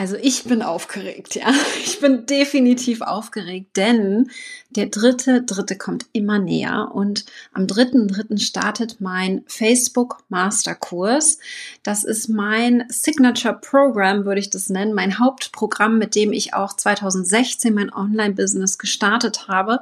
Also 0.00 0.16
ich 0.16 0.44
bin 0.44 0.62
aufgeregt, 0.62 1.34
ja. 1.34 1.52
Ich 1.84 2.00
bin 2.00 2.24
definitiv 2.24 3.02
aufgeregt, 3.02 3.76
denn 3.76 4.30
der 4.70 4.86
dritte, 4.86 5.42
dritte 5.42 5.76
kommt 5.76 6.06
immer 6.14 6.38
näher 6.38 6.92
und 6.94 7.26
am 7.52 7.66
dritten, 7.66 8.08
dritten 8.08 8.38
startet 8.38 9.02
mein 9.02 9.42
Facebook 9.46 10.24
Masterkurs. 10.30 11.38
Das 11.82 12.04
ist 12.04 12.28
mein 12.28 12.84
Signature 12.88 13.58
Program, 13.60 14.24
würde 14.24 14.40
ich 14.40 14.48
das 14.48 14.70
nennen, 14.70 14.94
mein 14.94 15.18
Hauptprogramm, 15.18 15.98
mit 15.98 16.14
dem 16.14 16.32
ich 16.32 16.54
auch 16.54 16.72
2016 16.74 17.74
mein 17.74 17.92
Online-Business 17.92 18.78
gestartet 18.78 19.48
habe. 19.48 19.80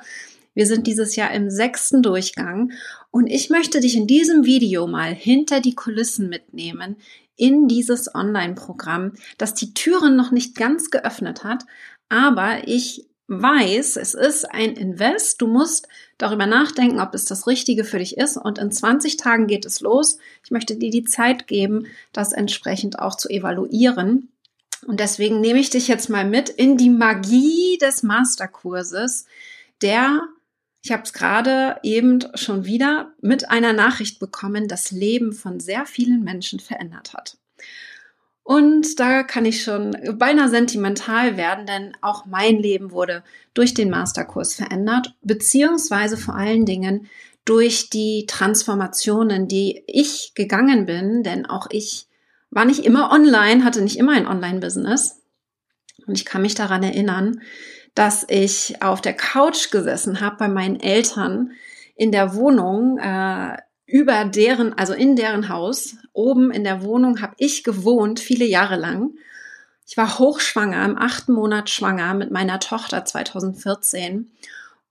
Wir 0.53 0.67
sind 0.67 0.89
dieses 0.89 1.15
Jahr 1.15 1.31
im 1.31 1.49
sechsten 1.49 2.03
Durchgang 2.03 2.73
und 3.13 3.29
ich 3.29 3.51
möchte 3.51 3.79
dich 3.79 3.95
in 3.95 4.09
diesem 4.09 4.45
Video 4.45 4.89
mal 4.89 5.15
hinter 5.15 5.61
die 5.61 5.77
Kulissen 5.77 6.29
mitnehmen, 6.29 6.97
in 7.39 7.69
dieses 7.69 8.15
Online-Programm, 8.15 9.13
das 9.39 9.55
die 9.55 9.73
Türen 9.73 10.17
noch 10.17 10.31
nicht 10.31 10.57
ganz 10.57 10.91
geöffnet 10.91 11.45
hat, 11.45 11.65
aber 12.11 12.69
ich 12.69 13.09
weiß, 13.29 13.97
es 13.97 14.15
ist 14.15 14.45
ein 14.47 14.73
Invest. 14.73 15.41
Du 15.41 15.47
musst 15.47 15.87
darüber 16.17 16.47
nachdenken, 16.47 16.99
ob 16.99 17.15
es 17.15 17.27
das 17.27 17.47
Richtige 17.47 17.85
für 17.85 17.99
dich 17.99 18.17
ist. 18.17 18.39
Und 18.39 18.59
in 18.59 18.73
20 18.73 19.19
Tagen 19.19 19.47
geht 19.47 19.67
es 19.67 19.81
los. 19.81 20.19
Ich 20.45 20.51
möchte 20.51 20.77
dir 20.77 20.91
die 20.91 21.05
Zeit 21.05 21.47
geben, 21.47 21.87
das 22.13 22.33
entsprechend 22.33 22.99
auch 22.99 23.17
zu 23.17 23.29
evaluieren. 23.29 24.31
Und 24.87 25.01
deswegen 25.01 25.41
nehme 25.41 25.59
ich 25.59 25.71
dich 25.71 25.89
jetzt 25.89 26.09
mal 26.09 26.25
mit 26.25 26.49
in 26.49 26.77
die 26.77 26.91
Magie 26.91 27.79
des 27.79 28.03
Masterkurses, 28.03 29.27
der, 29.83 30.23
ich 30.83 30.93
habe 30.93 31.03
es 31.03 31.13
gerade 31.13 31.77
eben 31.83 32.21
schon 32.35 32.65
wieder 32.65 33.13
mit 33.21 33.51
einer 33.51 33.73
Nachricht 33.73 34.21
bekommen, 34.21 34.69
das 34.69 34.91
Leben 34.91 35.33
von 35.33 35.61
sehr 35.61 35.87
vielen 35.87 36.23
Menschen 36.23 36.61
verändert 36.61 37.15
hat. 37.15 37.37
Und 38.45 38.99
da 38.99 39.25
kann 39.25 39.45
ich 39.45 39.63
schon 39.63 39.95
beinahe 40.15 40.49
sentimental 40.49 41.37
werden, 41.37 41.67
denn 41.67 41.95
auch 42.01 42.25
mein 42.25 42.59
Leben 42.59 42.93
wurde 42.93 43.23
durch 43.53 43.75
den 43.75 43.91
Masterkurs 43.91 44.55
verändert, 44.55 45.15
beziehungsweise 45.21 46.17
vor 46.17 46.35
allen 46.35 46.65
Dingen 46.65 47.09
durch 47.45 47.91
die 47.91 48.25
Transformationen, 48.27 49.49
die 49.49 49.83
ich 49.87 50.33
gegangen 50.35 50.87
bin, 50.87 51.23
denn 51.23 51.45
auch 51.45 51.67
ich 51.71 52.07
war 52.51 52.65
nicht 52.65 52.87
immer 52.87 53.11
online, 53.13 53.65
hatte 53.65 53.83
nicht 53.83 53.99
immer 53.99 54.13
ein 54.13 54.27
Online-Business. 54.27 55.21
Und 56.07 56.15
ich 56.17 56.25
kann 56.25 56.41
mich 56.41 56.55
daran 56.55 56.83
erinnern, 56.83 57.43
dass 57.99 58.25
ich 58.29 58.81
auf 58.81 59.01
der 59.01 59.15
Couch 59.15 59.73
gesessen 59.73 60.21
habe 60.21 60.37
bei 60.37 60.49
meinen 60.49 60.79
Eltern 60.79 61.51
in 61.97 62.13
der 62.13 62.35
Wohnung 62.35 62.97
äh, 62.99 63.57
über 63.87 64.25
deren, 64.25 64.73
also 64.79 64.93
in 64.93 65.17
deren 65.17 65.49
Haus, 65.49 65.97
oben 66.13 66.53
in 66.53 66.63
der 66.63 66.83
Wohnung 66.83 67.21
habe 67.21 67.35
ich 67.39 67.65
gewohnt, 67.65 68.21
viele 68.21 68.45
Jahre 68.45 68.77
lang. 68.77 69.11
Ich 69.85 69.97
war 69.97 70.21
hochschwanger, 70.21 70.85
im 70.85 70.97
achten 70.97 71.33
Monat 71.33 71.71
schwanger 71.71 72.15
mit 72.15 72.31
meiner 72.31 72.61
Tochter 72.61 73.05
2014. 73.05 74.31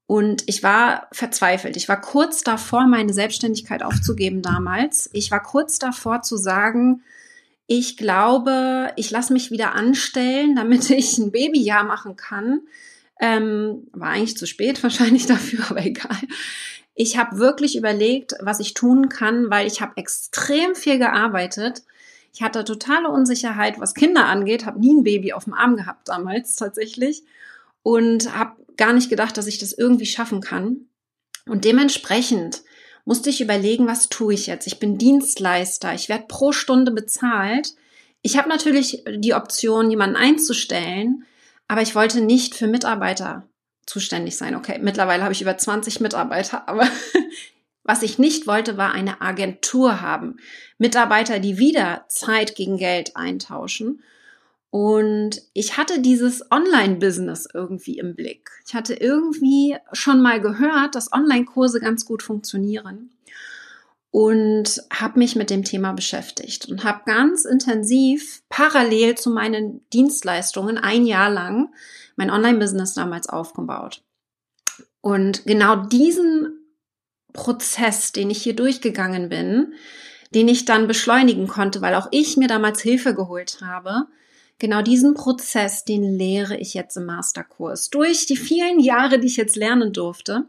Und 0.05 0.43
ich 0.47 0.61
war 0.61 1.07
verzweifelt. 1.13 1.77
Ich 1.77 1.87
war 1.87 2.01
kurz 2.01 2.43
davor, 2.43 2.87
meine 2.87 3.13
Selbstständigkeit 3.13 3.83
aufzugeben 3.83 4.41
damals. 4.41 5.09
Ich 5.13 5.31
war 5.31 5.41
kurz 5.41 5.79
davor 5.79 6.23
zu 6.23 6.35
sagen, 6.35 7.03
ich 7.67 7.95
glaube, 7.95 8.91
ich 8.97 9.11
lasse 9.11 9.31
mich 9.31 9.49
wieder 9.49 9.75
anstellen, 9.75 10.57
damit 10.57 10.89
ich 10.89 11.17
ein 11.17 11.31
Babyjahr 11.31 11.85
machen 11.85 12.17
kann. 12.17 12.61
Ähm, 13.19 13.87
war 13.93 14.09
eigentlich 14.09 14.37
zu 14.37 14.45
spät 14.45 14.81
wahrscheinlich 14.83 15.25
dafür, 15.25 15.65
aber 15.69 15.85
egal. 15.85 16.17
Ich 16.95 17.17
habe 17.17 17.37
wirklich 17.37 17.77
überlegt, 17.77 18.33
was 18.41 18.59
ich 18.59 18.73
tun 18.73 19.09
kann, 19.09 19.51
weil 19.51 19.67
ich 19.67 19.81
habe 19.81 19.97
extrem 19.97 20.73
viel 20.73 20.97
gearbeitet. 20.97 21.83
Ich 22.33 22.41
hatte 22.41 22.63
totale 22.63 23.09
Unsicherheit, 23.09 23.79
was 23.79 23.93
Kinder 23.93 24.25
angeht, 24.25 24.65
habe 24.65 24.79
nie 24.79 24.93
ein 24.93 25.03
Baby 25.03 25.33
auf 25.33 25.45
dem 25.45 25.53
Arm 25.53 25.75
gehabt 25.75 26.07
damals 26.07 26.55
tatsächlich 26.55 27.23
und 27.83 28.35
habe 28.35 28.63
gar 28.77 28.93
nicht 28.93 29.09
gedacht, 29.09 29.37
dass 29.37 29.47
ich 29.47 29.59
das 29.59 29.73
irgendwie 29.73 30.05
schaffen 30.05 30.41
kann. 30.41 30.87
Und 31.47 31.65
dementsprechend 31.65 32.63
musste 33.05 33.29
ich 33.29 33.41
überlegen, 33.41 33.87
was 33.87 34.09
tue 34.09 34.33
ich 34.33 34.47
jetzt? 34.47 34.67
Ich 34.67 34.79
bin 34.79 34.97
Dienstleister, 34.97 35.93
ich 35.93 36.09
werde 36.09 36.25
pro 36.27 36.51
Stunde 36.51 36.91
bezahlt. 36.91 37.73
Ich 38.21 38.37
habe 38.37 38.49
natürlich 38.49 39.03
die 39.09 39.33
Option, 39.33 39.89
jemanden 39.89 40.17
einzustellen, 40.17 41.23
aber 41.67 41.81
ich 41.81 41.95
wollte 41.95 42.21
nicht 42.21 42.55
für 42.55 42.67
Mitarbeiter 42.67 43.47
zuständig 43.85 44.37
sein. 44.37 44.55
Okay, 44.55 44.79
mittlerweile 44.81 45.23
habe 45.23 45.33
ich 45.33 45.41
über 45.41 45.57
20 45.57 45.99
Mitarbeiter, 45.99 46.67
aber 46.67 46.87
was 47.83 48.03
ich 48.03 48.19
nicht 48.19 48.47
wollte, 48.47 48.77
war 48.77 48.91
eine 48.91 49.21
Agentur 49.21 50.01
haben. 50.01 50.37
Mitarbeiter, 50.77 51.39
die 51.39 51.57
wieder 51.57 52.05
Zeit 52.07 52.55
gegen 52.55 52.77
Geld 52.77 53.15
eintauschen. 53.15 54.03
Und 54.69 55.41
ich 55.53 55.77
hatte 55.77 56.01
dieses 56.01 56.51
Online-Business 56.51 57.47
irgendwie 57.53 57.99
im 57.99 58.15
Blick. 58.15 58.51
Ich 58.67 58.75
hatte 58.75 58.93
irgendwie 58.93 59.77
schon 59.93 60.21
mal 60.21 60.41
gehört, 60.41 60.95
dass 60.95 61.13
Online-Kurse 61.13 61.79
ganz 61.79 62.05
gut 62.05 62.21
funktionieren 62.21 63.09
und 64.17 64.81
habe 64.91 65.19
mich 65.19 65.35
mit 65.35 65.51
dem 65.51 65.63
Thema 65.63 65.93
beschäftigt 65.93 66.67
und 66.69 66.83
habe 66.83 67.01
ganz 67.05 67.45
intensiv 67.45 68.41
parallel 68.49 69.13
zu 69.13 69.29
meinen 69.29 69.87
Dienstleistungen 69.93 70.79
ein 70.79 71.05
Jahr 71.05 71.29
lang 71.29 71.69
mein 72.15 72.31
Online-Business 72.31 72.95
damals 72.95 73.29
aufgebaut. 73.29 74.01
Und 75.01 75.45
genau 75.45 75.75
diesen 75.75 76.65
Prozess, 77.31 78.11
den 78.11 78.31
ich 78.31 78.41
hier 78.41 78.55
durchgegangen 78.55 79.29
bin, 79.29 79.75
den 80.33 80.47
ich 80.47 80.65
dann 80.65 80.87
beschleunigen 80.87 81.47
konnte, 81.47 81.81
weil 81.81 81.93
auch 81.93 82.07
ich 82.09 82.37
mir 82.37 82.47
damals 82.47 82.81
Hilfe 82.81 83.13
geholt 83.13 83.59
habe, 83.61 84.07
genau 84.57 84.81
diesen 84.81 85.13
Prozess, 85.13 85.85
den 85.85 86.01
lehre 86.01 86.57
ich 86.57 86.73
jetzt 86.73 86.97
im 86.97 87.05
Masterkurs 87.05 87.91
durch 87.91 88.25
die 88.25 88.35
vielen 88.35 88.79
Jahre, 88.79 89.19
die 89.19 89.27
ich 89.27 89.37
jetzt 89.37 89.55
lernen 89.55 89.93
durfte. 89.93 90.47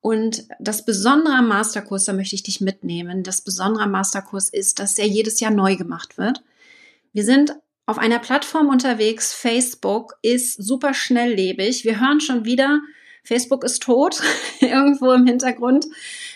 Und 0.00 0.44
das 0.60 0.84
Besondere 0.84 1.34
am 1.34 1.48
Masterkurs, 1.48 2.04
da 2.04 2.12
möchte 2.12 2.36
ich 2.36 2.42
dich 2.42 2.60
mitnehmen, 2.60 3.22
das 3.22 3.40
Besondere 3.40 3.84
am 3.84 3.90
Masterkurs 3.90 4.48
ist, 4.48 4.78
dass 4.78 4.98
er 4.98 5.06
jedes 5.06 5.40
Jahr 5.40 5.50
neu 5.50 5.76
gemacht 5.76 6.18
wird. 6.18 6.42
Wir 7.12 7.24
sind 7.24 7.54
auf 7.86 7.98
einer 7.98 8.18
Plattform 8.18 8.68
unterwegs. 8.68 9.32
Facebook 9.32 10.14
ist 10.22 10.62
super 10.62 10.94
schnelllebig. 10.94 11.84
Wir 11.84 12.00
hören 12.00 12.20
schon 12.20 12.44
wieder, 12.44 12.80
Facebook 13.24 13.64
ist 13.64 13.82
tot. 13.82 14.20
Irgendwo 14.60 15.12
im 15.12 15.26
Hintergrund 15.26 15.86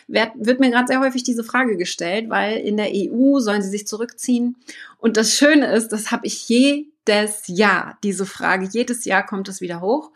wird, 0.08 0.60
mir 0.60 0.70
gerade 0.70 0.88
sehr 0.88 1.00
häufig 1.00 1.22
diese 1.22 1.44
Frage 1.44 1.76
gestellt, 1.76 2.30
weil 2.30 2.58
in 2.58 2.76
der 2.76 2.90
EU 2.92 3.38
sollen 3.38 3.62
sie 3.62 3.70
sich 3.70 3.86
zurückziehen. 3.86 4.56
Und 4.98 5.16
das 5.16 5.34
Schöne 5.34 5.72
ist, 5.72 5.88
das 5.88 6.10
habe 6.10 6.26
ich 6.26 6.48
jedes 6.48 7.44
Jahr, 7.46 7.98
diese 8.02 8.26
Frage. 8.26 8.68
Jedes 8.70 9.04
Jahr 9.04 9.24
kommt 9.24 9.48
es 9.48 9.60
wieder 9.60 9.80
hoch. 9.80 10.10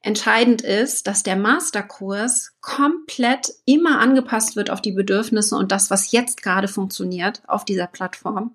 Entscheidend 0.00 0.62
ist, 0.62 1.06
dass 1.06 1.24
der 1.24 1.36
Masterkurs 1.36 2.52
komplett 2.60 3.52
immer 3.64 3.98
angepasst 3.98 4.54
wird 4.54 4.70
auf 4.70 4.80
die 4.80 4.92
Bedürfnisse 4.92 5.56
und 5.56 5.72
das, 5.72 5.90
was 5.90 6.12
jetzt 6.12 6.42
gerade 6.42 6.68
funktioniert 6.68 7.42
auf 7.48 7.64
dieser 7.64 7.88
Plattform. 7.88 8.54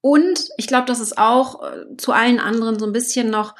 Und 0.00 0.48
ich 0.56 0.66
glaube, 0.66 0.86
das 0.86 1.00
ist 1.00 1.18
auch 1.18 1.62
äh, 1.62 1.96
zu 1.96 2.12
allen 2.12 2.38
anderen 2.38 2.78
so 2.78 2.86
ein 2.86 2.92
bisschen 2.92 3.28
noch 3.28 3.54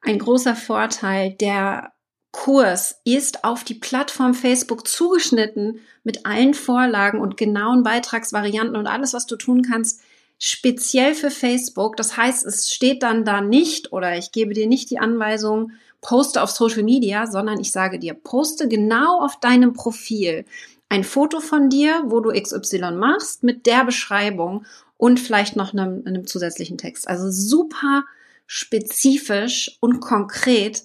ein 0.00 0.18
großer 0.18 0.56
Vorteil. 0.56 1.34
Der 1.34 1.92
Kurs 2.32 3.00
ist 3.04 3.44
auf 3.44 3.64
die 3.64 3.74
Plattform 3.74 4.34
Facebook 4.34 4.88
zugeschnitten 4.88 5.80
mit 6.02 6.26
allen 6.26 6.54
Vorlagen 6.54 7.20
und 7.20 7.36
genauen 7.36 7.82
Beitragsvarianten 7.82 8.76
und 8.76 8.86
alles, 8.86 9.12
was 9.12 9.26
du 9.26 9.36
tun 9.36 9.62
kannst, 9.62 10.00
speziell 10.38 11.14
für 11.14 11.30
Facebook. 11.30 11.96
Das 11.96 12.16
heißt, 12.16 12.46
es 12.46 12.70
steht 12.72 13.02
dann 13.02 13.24
da 13.24 13.40
nicht 13.40 13.92
oder 13.92 14.16
ich 14.16 14.32
gebe 14.32 14.54
dir 14.54 14.66
nicht 14.66 14.90
die 14.90 14.98
Anweisung, 14.98 15.72
poste 16.00 16.42
auf 16.42 16.50
Social 16.50 16.82
Media, 16.82 17.26
sondern 17.26 17.60
ich 17.60 17.72
sage 17.72 17.98
dir, 17.98 18.14
poste 18.14 18.68
genau 18.68 19.20
auf 19.20 19.38
deinem 19.40 19.72
Profil 19.72 20.44
ein 20.88 21.04
Foto 21.04 21.40
von 21.40 21.70
dir, 21.70 22.02
wo 22.06 22.20
du 22.20 22.30
XY 22.30 22.92
machst, 22.92 23.42
mit 23.42 23.66
der 23.66 23.84
Beschreibung 23.84 24.66
und 24.96 25.20
vielleicht 25.20 25.56
noch 25.56 25.72
einem, 25.72 26.02
einem 26.04 26.26
zusätzlichen 26.26 26.78
Text. 26.78 27.08
Also 27.08 27.30
super 27.30 28.04
spezifisch 28.46 29.78
und 29.80 30.00
konkret 30.00 30.82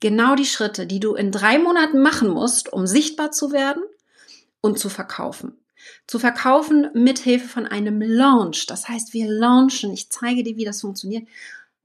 genau 0.00 0.36
die 0.36 0.44
Schritte, 0.44 0.86
die 0.86 1.00
du 1.00 1.14
in 1.14 1.32
drei 1.32 1.58
Monaten 1.58 2.00
machen 2.00 2.28
musst, 2.28 2.72
um 2.72 2.86
sichtbar 2.86 3.32
zu 3.32 3.50
werden 3.50 3.82
und 4.60 4.78
zu 4.78 4.88
verkaufen. 4.88 5.58
Zu 6.06 6.18
verkaufen 6.18 6.88
mit 6.94 7.18
Hilfe 7.18 7.48
von 7.48 7.66
einem 7.66 8.00
Launch. 8.00 8.66
Das 8.66 8.88
heißt, 8.88 9.12
wir 9.12 9.28
launchen. 9.28 9.92
Ich 9.92 10.10
zeige 10.10 10.44
dir, 10.44 10.56
wie 10.56 10.64
das 10.64 10.80
funktioniert. 10.80 11.26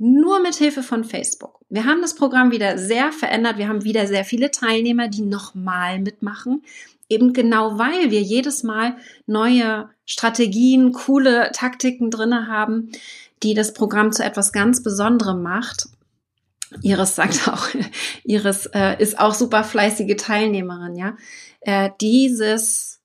Nur 0.06 0.42
mit 0.42 0.56
Hilfe 0.56 0.84
von 0.84 1.06
Facebook. 1.06 1.62
Wir 1.70 1.86
haben 1.86 2.02
das 2.02 2.14
Programm 2.14 2.52
wieder 2.52 2.78
sehr 2.78 3.14
verändert. 3.14 3.58
Wir 3.58 3.70
haben 3.70 3.86
wieder 3.86 4.06
sehr 4.06 4.26
viele 4.26 4.52
Teilnehmer, 4.52 5.08
die 5.08 5.22
nochmal 5.22 6.00
mitmachen. 6.00 6.62
Eben 7.08 7.32
genau 7.32 7.78
weil 7.78 8.12
wir 8.12 8.22
jedes 8.22 8.64
Mal 8.64 8.98
neue 9.28 9.90
Strategien, 10.06 10.92
coole 10.92 11.52
Taktiken 11.54 12.12
drinne 12.12 12.48
haben, 12.48 12.92
die 13.44 13.54
das 13.54 13.74
Programm 13.74 14.12
zu 14.12 14.26
etwas 14.26 14.52
ganz 14.52 14.84
Besonderem 14.84 15.42
macht. 15.42 15.88
Iris 16.82 17.16
sagt 17.16 17.48
auch, 17.48 17.70
Iris 18.26 18.66
äh, 18.74 19.02
ist 19.02 19.18
auch 19.18 19.34
super 19.34 19.64
fleißige 19.64 20.18
Teilnehmerin, 20.18 20.98
ja. 20.98 21.16
Äh, 21.62 21.92
dieses 22.02 23.00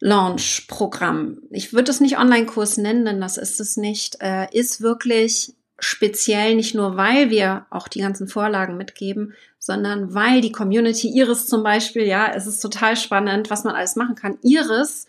Launch-Programm, 0.00 1.38
ich 1.50 1.72
würde 1.72 1.90
es 1.90 2.00
nicht 2.00 2.18
Online-Kurs 2.18 2.76
nennen, 2.76 3.04
denn 3.04 3.20
das 3.20 3.36
ist 3.36 3.60
es 3.60 3.76
nicht, 3.76 4.18
äh, 4.20 4.46
ist 4.52 4.80
wirklich 4.80 5.54
speziell 5.78 6.54
nicht 6.56 6.74
nur, 6.74 6.96
weil 6.96 7.30
wir 7.30 7.66
auch 7.70 7.88
die 7.88 8.00
ganzen 8.00 8.28
Vorlagen 8.28 8.76
mitgeben, 8.76 9.34
sondern 9.58 10.14
weil 10.14 10.40
die 10.40 10.52
Community 10.52 11.08
Iris 11.08 11.46
zum 11.46 11.62
Beispiel, 11.62 12.04
ja, 12.04 12.32
es 12.34 12.46
ist 12.46 12.60
total 12.60 12.96
spannend, 12.96 13.50
was 13.50 13.64
man 13.64 13.74
alles 13.74 13.96
machen 13.96 14.14
kann. 14.14 14.38
Iris 14.42 15.06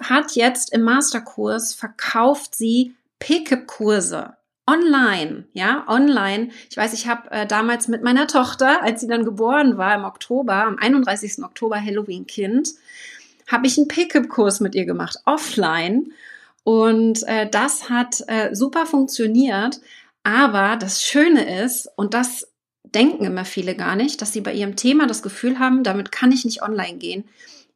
hat 0.00 0.32
jetzt 0.32 0.72
im 0.72 0.82
Masterkurs 0.82 1.74
verkauft 1.74 2.54
sie 2.54 2.94
Pickup-Kurse 3.18 4.36
online, 4.66 5.44
ja, 5.52 5.84
online. 5.88 6.48
Ich 6.70 6.76
weiß, 6.76 6.94
ich 6.94 7.06
habe 7.06 7.30
äh, 7.30 7.46
damals 7.46 7.88
mit 7.88 8.02
meiner 8.02 8.26
Tochter, 8.26 8.82
als 8.82 9.00
sie 9.00 9.06
dann 9.06 9.24
geboren 9.24 9.76
war 9.76 9.94
im 9.94 10.04
Oktober, 10.04 10.54
am 10.54 10.78
31. 10.78 11.44
Oktober 11.44 11.80
Halloween-Kind, 11.80 12.70
habe 13.46 13.66
ich 13.66 13.78
einen 13.78 13.88
Pickup-Kurs 13.88 14.60
mit 14.60 14.74
ihr 14.74 14.84
gemacht, 14.84 15.18
offline. 15.24 16.12
Und 16.62 17.22
äh, 17.24 17.48
das 17.48 17.90
hat 17.90 18.22
äh, 18.26 18.54
super 18.54 18.86
funktioniert. 18.86 19.80
Aber 20.22 20.76
das 20.76 21.02
Schöne 21.02 21.62
ist, 21.62 21.88
und 21.96 22.14
das 22.14 22.48
denken 22.82 23.24
immer 23.24 23.44
viele 23.44 23.74
gar 23.74 23.96
nicht, 23.96 24.22
dass 24.22 24.32
sie 24.32 24.40
bei 24.40 24.54
ihrem 24.54 24.76
Thema 24.76 25.06
das 25.06 25.22
Gefühl 25.22 25.58
haben, 25.58 25.82
damit 25.82 26.12
kann 26.12 26.32
ich 26.32 26.44
nicht 26.44 26.62
online 26.62 26.98
gehen. 26.98 27.24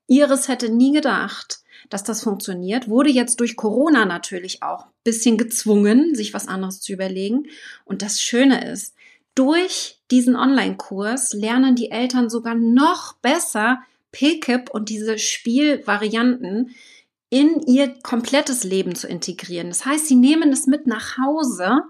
Iris 0.06 0.48
hätte 0.48 0.70
nie 0.70 0.92
gedacht, 0.92 1.60
dass 1.90 2.04
das 2.04 2.22
funktioniert, 2.22 2.88
wurde 2.88 3.10
jetzt 3.10 3.40
durch 3.40 3.56
Corona 3.56 4.04
natürlich 4.04 4.62
auch 4.62 4.86
ein 4.86 4.92
bisschen 5.04 5.38
gezwungen, 5.38 6.14
sich 6.14 6.34
was 6.34 6.48
anderes 6.48 6.80
zu 6.80 6.92
überlegen. 6.92 7.46
Und 7.84 8.02
das 8.02 8.22
Schöne 8.22 8.70
ist, 8.70 8.94
durch 9.34 10.00
diesen 10.10 10.36
Online-Kurs 10.36 11.34
lernen 11.34 11.76
die 11.76 11.90
Eltern 11.90 12.30
sogar 12.30 12.54
noch 12.54 13.14
besser 13.14 13.80
PKIP 14.12 14.70
und 14.70 14.88
diese 14.88 15.18
Spielvarianten 15.18 16.74
in 17.30 17.60
ihr 17.66 17.94
komplettes 18.02 18.64
Leben 18.64 18.94
zu 18.94 19.06
integrieren. 19.06 19.68
Das 19.68 19.84
heißt, 19.84 20.06
sie 20.06 20.14
nehmen 20.14 20.50
es 20.52 20.66
mit 20.66 20.86
nach 20.86 21.18
Hause, 21.18 21.82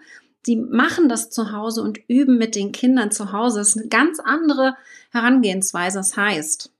sie 0.44 0.56
machen 0.56 1.08
das 1.08 1.30
zu 1.30 1.52
Hause 1.52 1.82
und 1.82 2.00
üben 2.08 2.38
mit 2.38 2.54
den 2.54 2.72
Kindern 2.72 3.10
zu 3.10 3.32
Hause. 3.32 3.58
Das 3.60 3.68
ist 3.68 3.78
eine 3.78 3.88
ganz 3.88 4.18
andere 4.18 4.76
Herangehensweise. 5.10 5.98
Das 5.98 6.16
heißt, 6.16 6.72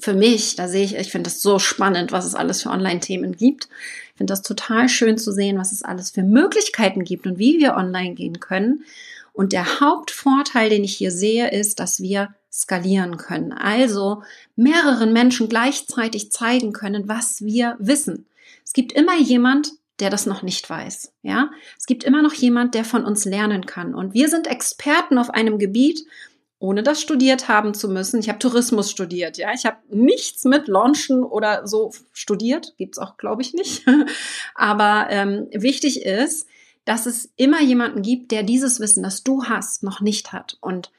für 0.00 0.14
mich, 0.14 0.56
da 0.56 0.68
sehe 0.68 0.84
ich, 0.84 0.96
ich 0.96 1.12
finde 1.12 1.30
das 1.30 1.40
so 1.40 1.58
spannend, 1.58 2.10
was 2.10 2.24
es 2.24 2.34
alles 2.34 2.62
für 2.62 2.70
Online-Themen 2.70 3.36
gibt. 3.36 3.68
Ich 4.12 4.18
finde 4.18 4.32
das 4.32 4.42
total 4.42 4.88
schön 4.88 5.18
zu 5.18 5.32
sehen, 5.32 5.58
was 5.58 5.70
es 5.70 5.82
alles 5.82 6.10
für 6.10 6.22
Möglichkeiten 6.22 7.04
gibt 7.04 7.26
und 7.26 7.38
wie 7.38 7.58
wir 7.58 7.74
online 7.74 8.14
gehen 8.14 8.40
können. 8.40 8.84
Und 9.32 9.52
der 9.52 9.80
Hauptvorteil, 9.80 10.70
den 10.70 10.84
ich 10.84 10.96
hier 10.96 11.10
sehe, 11.10 11.50
ist, 11.50 11.80
dass 11.80 12.00
wir 12.00 12.34
skalieren 12.54 13.16
können. 13.16 13.52
Also 13.52 14.22
mehreren 14.54 15.12
Menschen 15.12 15.48
gleichzeitig 15.48 16.30
zeigen 16.30 16.72
können, 16.72 17.08
was 17.08 17.42
wir 17.42 17.76
wissen. 17.80 18.26
Es 18.64 18.72
gibt 18.72 18.92
immer 18.92 19.18
jemand, 19.18 19.72
der 19.98 20.10
das 20.10 20.26
noch 20.26 20.42
nicht 20.42 20.68
weiß. 20.70 21.12
Ja, 21.22 21.50
es 21.76 21.86
gibt 21.86 22.04
immer 22.04 22.22
noch 22.22 22.32
jemand, 22.32 22.74
der 22.74 22.84
von 22.84 23.04
uns 23.04 23.24
lernen 23.24 23.66
kann. 23.66 23.94
Und 23.94 24.14
wir 24.14 24.28
sind 24.28 24.46
Experten 24.46 25.18
auf 25.18 25.30
einem 25.30 25.58
Gebiet, 25.58 26.04
ohne 26.60 26.82
das 26.82 27.00
studiert 27.02 27.48
haben 27.48 27.74
zu 27.74 27.88
müssen. 27.88 28.20
Ich 28.20 28.28
habe 28.28 28.38
Tourismus 28.38 28.90
studiert, 28.90 29.36
ja. 29.36 29.52
Ich 29.52 29.66
habe 29.66 29.76
nichts 29.90 30.44
mit 30.44 30.68
Launchen 30.68 31.22
oder 31.24 31.66
so 31.66 31.92
studiert, 32.12 32.74
gibt's 32.78 32.98
auch, 32.98 33.16
glaube 33.16 33.42
ich, 33.42 33.52
nicht. 33.52 33.84
Aber 34.54 35.08
ähm, 35.10 35.48
wichtig 35.52 36.02
ist, 36.04 36.46
dass 36.84 37.06
es 37.06 37.30
immer 37.36 37.60
jemanden 37.62 38.02
gibt, 38.02 38.30
der 38.30 38.42
dieses 38.42 38.78
Wissen, 38.78 39.02
das 39.02 39.24
du 39.24 39.44
hast, 39.44 39.82
noch 39.82 40.00
nicht 40.00 40.32
hat. 40.32 40.56
Und 40.60 40.90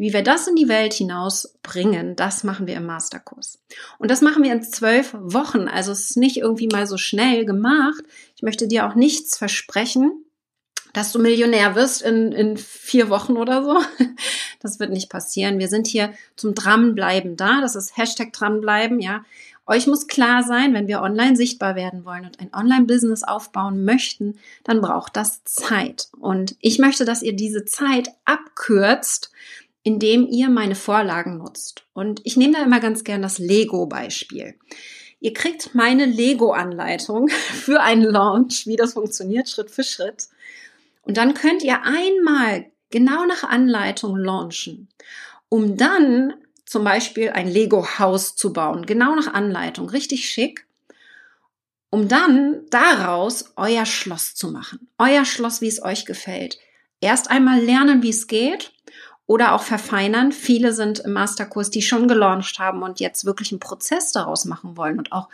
wie 0.00 0.14
wir 0.14 0.22
das 0.22 0.46
in 0.46 0.56
die 0.56 0.68
Welt 0.68 0.94
hinaus 0.94 1.58
bringen, 1.62 2.16
das 2.16 2.42
machen 2.42 2.66
wir 2.66 2.74
im 2.74 2.86
Masterkurs. 2.86 3.58
Und 3.98 4.10
das 4.10 4.22
machen 4.22 4.42
wir 4.42 4.50
in 4.50 4.62
zwölf 4.62 5.14
Wochen. 5.18 5.68
Also 5.68 5.92
es 5.92 6.10
ist 6.10 6.16
nicht 6.16 6.38
irgendwie 6.38 6.68
mal 6.68 6.86
so 6.86 6.96
schnell 6.96 7.44
gemacht. 7.44 8.02
Ich 8.34 8.42
möchte 8.42 8.66
dir 8.66 8.86
auch 8.86 8.94
nichts 8.94 9.36
versprechen, 9.36 10.24
dass 10.94 11.12
du 11.12 11.18
Millionär 11.18 11.74
wirst 11.74 12.00
in, 12.00 12.32
in 12.32 12.56
vier 12.56 13.10
Wochen 13.10 13.36
oder 13.36 13.62
so. 13.62 13.78
Das 14.62 14.78
wird 14.78 14.90
nicht 14.90 15.08
passieren. 15.08 15.58
Wir 15.58 15.68
sind 15.68 15.86
hier 15.86 16.12
zum 16.36 16.54
Dranbleiben 16.54 17.34
da. 17.34 17.62
Das 17.62 17.76
ist 17.76 17.96
Hashtag 17.96 18.34
dranbleiben, 18.34 19.00
ja. 19.00 19.24
Euch 19.66 19.86
muss 19.86 20.06
klar 20.06 20.42
sein, 20.42 20.74
wenn 20.74 20.86
wir 20.86 21.00
online 21.00 21.34
sichtbar 21.34 21.76
werden 21.76 22.04
wollen 22.04 22.26
und 22.26 22.40
ein 22.40 22.52
Online-Business 22.52 23.22
aufbauen 23.22 23.86
möchten, 23.86 24.38
dann 24.64 24.82
braucht 24.82 25.16
das 25.16 25.44
Zeit. 25.44 26.08
Und 26.18 26.56
ich 26.60 26.78
möchte, 26.78 27.06
dass 27.06 27.22
ihr 27.22 27.34
diese 27.34 27.64
Zeit 27.64 28.10
abkürzt, 28.26 29.30
indem 29.82 30.26
ihr 30.26 30.50
meine 30.50 30.74
Vorlagen 30.74 31.38
nutzt. 31.38 31.84
Und 31.92 32.20
ich 32.24 32.36
nehme 32.36 32.54
da 32.54 32.62
immer 32.62 32.80
ganz 32.80 33.04
gern 33.04 33.22
das 33.22 33.38
Lego-Beispiel. 33.38 34.54
Ihr 35.20 35.32
kriegt 35.34 35.74
meine 35.74 36.06
Lego-Anleitung 36.06 37.28
für 37.28 37.80
einen 37.80 38.04
Launch, 38.04 38.66
wie 38.66 38.76
das 38.76 38.94
funktioniert, 38.94 39.48
Schritt 39.48 39.70
für 39.70 39.84
Schritt. 39.84 40.28
Und 41.02 41.16
dann 41.16 41.34
könnt 41.34 41.62
ihr 41.62 41.82
einmal 41.82 42.66
genau 42.90 43.24
nach 43.24 43.44
Anleitung 43.44 44.16
launchen, 44.16 44.88
um 45.48 45.76
dann 45.76 46.34
zum 46.66 46.84
Beispiel 46.84 47.30
ein 47.30 47.48
Lego-Haus 47.48 48.36
zu 48.36 48.52
bauen, 48.52 48.86
genau 48.86 49.14
nach 49.14 49.32
Anleitung, 49.32 49.88
richtig 49.88 50.28
schick, 50.28 50.66
um 51.90 52.06
dann 52.06 52.62
daraus 52.70 53.52
euer 53.56 53.86
Schloss 53.86 54.34
zu 54.34 54.52
machen. 54.52 54.88
Euer 54.98 55.24
Schloss, 55.24 55.60
wie 55.60 55.68
es 55.68 55.82
euch 55.82 56.06
gefällt. 56.06 56.58
Erst 57.00 57.30
einmal 57.30 57.60
lernen, 57.60 58.02
wie 58.02 58.10
es 58.10 58.28
geht 58.28 58.72
oder 59.30 59.54
auch 59.54 59.62
verfeinern. 59.62 60.32
Viele 60.32 60.72
sind 60.72 60.98
im 60.98 61.12
Masterkurs, 61.12 61.70
die 61.70 61.82
schon 61.82 62.08
gelauncht 62.08 62.58
haben 62.58 62.82
und 62.82 62.98
jetzt 62.98 63.24
wirklich 63.24 63.52
einen 63.52 63.60
Prozess 63.60 64.10
daraus 64.10 64.44
machen 64.44 64.76
wollen 64.76 64.98
und 64.98 65.12
auch 65.12 65.28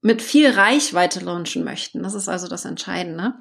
mit 0.00 0.20
viel 0.20 0.50
Reichweite 0.50 1.20
launchen 1.20 1.62
möchten. 1.62 2.02
Das 2.02 2.14
ist 2.14 2.28
also 2.28 2.48
das 2.48 2.64
Entscheidende 2.64 3.34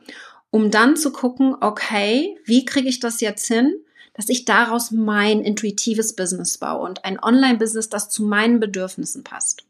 um 0.51 0.69
dann 0.69 0.97
zu 0.97 1.11
gucken, 1.11 1.55
okay, 1.59 2.37
wie 2.45 2.65
kriege 2.65 2.89
ich 2.89 2.99
das 2.99 3.21
jetzt 3.21 3.47
hin, 3.47 3.73
dass 4.13 4.29
ich 4.29 4.45
daraus 4.45 4.91
mein 4.91 5.41
intuitives 5.41 6.15
Business 6.15 6.57
baue 6.57 6.81
und 6.81 7.05
ein 7.05 7.17
Online-Business, 7.23 7.89
das 7.89 8.09
zu 8.09 8.23
meinen 8.23 8.59
Bedürfnissen 8.59 9.23
passt. 9.23 9.63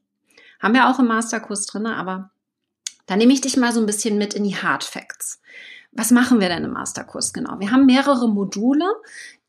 Haben 0.59 0.73
wir 0.73 0.89
auch 0.89 0.99
im 0.99 1.07
Masterkurs 1.07 1.67
drin, 1.67 1.85
aber 1.85 2.31
da 3.05 3.15
nehme 3.15 3.33
ich 3.33 3.41
dich 3.41 3.57
mal 3.57 3.71
so 3.71 3.79
ein 3.79 3.85
bisschen 3.85 4.17
mit 4.17 4.33
in 4.33 4.43
die 4.43 4.57
Hard 4.57 4.83
Facts. 4.83 5.39
Was 5.91 6.11
machen 6.11 6.39
wir 6.39 6.49
denn 6.49 6.63
im 6.63 6.71
Masterkurs 6.71 7.33
genau? 7.33 7.59
Wir 7.59 7.71
haben 7.71 7.85
mehrere 7.85 8.29
Module, 8.29 8.85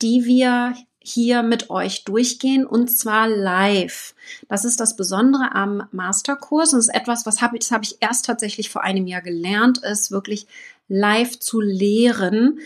die 0.00 0.24
wir 0.24 0.74
hier 0.98 1.42
mit 1.42 1.70
euch 1.70 2.04
durchgehen 2.04 2.66
und 2.66 2.88
zwar 2.88 3.28
live. 3.28 4.14
Das 4.48 4.64
ist 4.64 4.80
das 4.80 4.96
Besondere 4.96 5.54
am 5.54 5.86
Masterkurs 5.90 6.72
und 6.72 6.78
ist 6.78 6.94
etwas, 6.94 7.26
was 7.26 7.42
habe 7.42 7.56
ich, 7.56 7.60
das 7.60 7.72
habe 7.72 7.84
ich 7.84 7.96
erst 8.00 8.24
tatsächlich 8.24 8.70
vor 8.70 8.82
einem 8.82 9.06
Jahr 9.06 9.22
gelernt, 9.22 9.78
ist 9.78 10.10
wirklich 10.10 10.46
live 10.88 11.38
zu 11.38 11.60
lehren. 11.60 12.60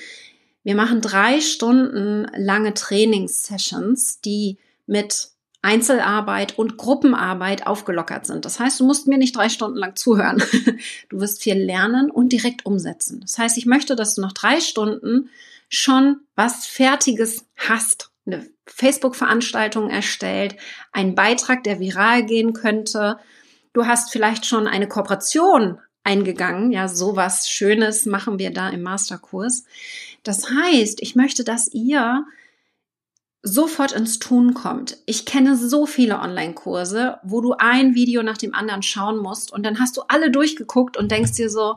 Wir 0.64 0.74
machen 0.74 1.00
drei 1.00 1.40
Stunden 1.40 2.26
lange 2.36 2.74
Trainingssessions, 2.74 4.20
die 4.20 4.58
mit 4.86 5.30
Einzelarbeit 5.66 6.56
und 6.56 6.76
Gruppenarbeit 6.76 7.66
aufgelockert 7.66 8.24
sind. 8.24 8.44
Das 8.44 8.60
heißt, 8.60 8.78
du 8.78 8.86
musst 8.86 9.08
mir 9.08 9.18
nicht 9.18 9.34
drei 9.34 9.48
Stunden 9.48 9.76
lang 9.76 9.96
zuhören. 9.96 10.42
Du 11.08 11.20
wirst 11.20 11.42
viel 11.42 11.56
lernen 11.56 12.10
und 12.10 12.32
direkt 12.32 12.64
umsetzen. 12.66 13.20
Das 13.20 13.36
heißt, 13.36 13.58
ich 13.58 13.66
möchte, 13.66 13.96
dass 13.96 14.14
du 14.14 14.20
nach 14.20 14.32
drei 14.32 14.60
Stunden 14.60 15.30
schon 15.68 16.20
was 16.36 16.66
Fertiges 16.66 17.46
hast. 17.56 18.10
Eine 18.26 18.46
Facebook-Veranstaltung 18.66 19.90
erstellt, 19.90 20.56
einen 20.92 21.14
Beitrag, 21.16 21.64
der 21.64 21.80
viral 21.80 22.24
gehen 22.24 22.52
könnte. 22.52 23.18
Du 23.72 23.86
hast 23.86 24.12
vielleicht 24.12 24.46
schon 24.46 24.68
eine 24.68 24.88
Kooperation 24.88 25.78
eingegangen. 26.04 26.70
Ja, 26.70 26.86
sowas 26.86 27.48
Schönes 27.48 28.06
machen 28.06 28.38
wir 28.38 28.52
da 28.52 28.68
im 28.68 28.82
Masterkurs. 28.82 29.64
Das 30.22 30.48
heißt, 30.48 31.02
ich 31.02 31.16
möchte, 31.16 31.42
dass 31.42 31.68
ihr 31.72 32.24
sofort 33.46 33.92
ins 33.92 34.18
Tun 34.18 34.54
kommt. 34.54 34.98
Ich 35.06 35.24
kenne 35.24 35.56
so 35.56 35.86
viele 35.86 36.18
Online-Kurse, 36.18 37.18
wo 37.22 37.40
du 37.40 37.52
ein 37.52 37.94
Video 37.94 38.22
nach 38.24 38.36
dem 38.36 38.54
anderen 38.54 38.82
schauen 38.82 39.18
musst 39.18 39.52
und 39.52 39.64
dann 39.64 39.78
hast 39.78 39.96
du 39.96 40.02
alle 40.08 40.30
durchgeguckt 40.32 40.96
und 40.96 41.12
denkst 41.12 41.32
dir 41.32 41.48
so, 41.48 41.76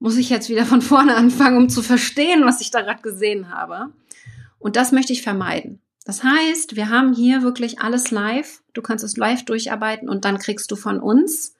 muss 0.00 0.16
ich 0.16 0.30
jetzt 0.30 0.48
wieder 0.48 0.66
von 0.66 0.82
vorne 0.82 1.14
anfangen, 1.14 1.56
um 1.56 1.68
zu 1.68 1.80
verstehen, 1.80 2.44
was 2.44 2.60
ich 2.60 2.70
da 2.70 2.82
gerade 2.82 3.02
gesehen 3.02 3.50
habe. 3.50 3.92
Und 4.58 4.74
das 4.74 4.90
möchte 4.90 5.12
ich 5.12 5.22
vermeiden. 5.22 5.80
Das 6.04 6.24
heißt, 6.24 6.74
wir 6.74 6.88
haben 6.88 7.12
hier 7.12 7.42
wirklich 7.42 7.80
alles 7.80 8.10
live. 8.10 8.62
Du 8.72 8.82
kannst 8.82 9.04
es 9.04 9.16
live 9.16 9.44
durcharbeiten 9.44 10.08
und 10.08 10.24
dann 10.24 10.38
kriegst 10.38 10.70
du 10.70 10.76
von 10.76 11.00
uns 11.00 11.54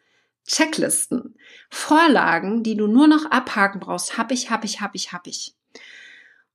Checklisten, 0.46 1.36
Vorlagen, 1.68 2.62
die 2.62 2.76
du 2.76 2.86
nur 2.86 3.06
noch 3.06 3.30
abhaken 3.30 3.80
brauchst. 3.80 4.18
Hab 4.18 4.32
ich, 4.32 4.50
hab 4.50 4.64
ich, 4.64 4.80
hab 4.80 4.94
ich, 4.94 5.12
hab 5.12 5.26
ich. 5.26 5.54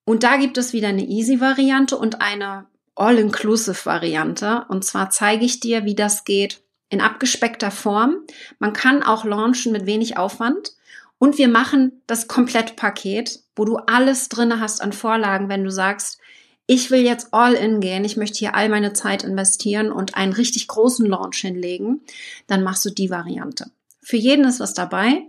Und 0.06 0.24
da 0.24 0.38
gibt 0.38 0.58
es 0.58 0.74
wieder 0.74 0.90
eine 0.90 1.06
Easy-Variante 1.06 1.98
und 1.98 2.22
eine 2.22 2.66
All-Inclusive-Variante. 2.96 4.66
Und 4.70 4.84
zwar 4.84 5.10
zeige 5.10 5.46
ich 5.46 5.60
dir, 5.60 5.86
wie 5.86 5.96
das 5.96 6.26
geht 6.26 6.62
in 6.90 7.02
abgespeckter 7.02 7.72
Form. 7.72 8.18
Man 8.60 8.74
kann 8.74 9.02
auch 9.02 9.26
launchen 9.26 9.72
mit 9.72 9.86
wenig 9.86 10.18
Aufwand. 10.18 10.74
Und 11.18 11.38
wir 11.38 11.48
machen 11.48 12.02
das 12.06 12.28
Komplettpaket, 12.28 13.40
wo 13.56 13.66
du 13.66 13.78
alles 13.78 14.30
drinne 14.30 14.60
hast 14.60 14.82
an 14.82 14.92
Vorlagen, 14.94 15.48
wenn 15.48 15.64
du 15.64 15.72
sagst, 15.72 16.20
ich 16.68 16.92
will 16.92 17.02
jetzt 17.02 17.34
all 17.34 17.54
in 17.54 17.80
gehen, 17.82 18.06
ich 18.06 18.18
möchte 18.18 18.40
hier 18.40 18.56
all 18.56 18.70
meine 18.70 18.94
Zeit 18.94 19.24
investieren 19.24 19.92
und 19.92 20.16
einen 20.16 20.34
richtig 20.34 20.68
großen 20.68 21.06
Launch 21.06 21.38
hinlegen, 21.38 22.02
dann 22.48 22.64
machst 22.64 22.86
du 22.86 22.90
die 22.90 23.10
Variante. 23.10 23.72
Für 24.02 24.18
jeden 24.18 24.46
ist 24.46 24.60
was 24.60 24.74
dabei, 24.74 25.24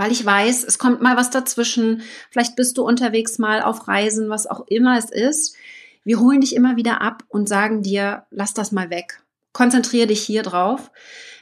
weil 0.00 0.12
ich 0.12 0.24
weiß, 0.24 0.64
es 0.64 0.78
kommt 0.78 1.02
mal 1.02 1.18
was 1.18 1.28
dazwischen. 1.28 2.00
Vielleicht 2.30 2.56
bist 2.56 2.78
du 2.78 2.84
unterwegs 2.84 3.38
mal 3.38 3.60
auf 3.60 3.86
Reisen, 3.86 4.30
was 4.30 4.46
auch 4.46 4.66
immer 4.66 4.96
es 4.96 5.10
ist. 5.10 5.54
Wir 6.04 6.18
holen 6.18 6.40
dich 6.40 6.56
immer 6.56 6.76
wieder 6.76 7.02
ab 7.02 7.22
und 7.28 7.50
sagen 7.50 7.82
dir, 7.82 8.24
lass 8.30 8.54
das 8.54 8.72
mal 8.72 8.88
weg. 8.88 9.22
Konzentriere 9.52 10.06
dich 10.06 10.22
hier 10.22 10.42
drauf. 10.42 10.90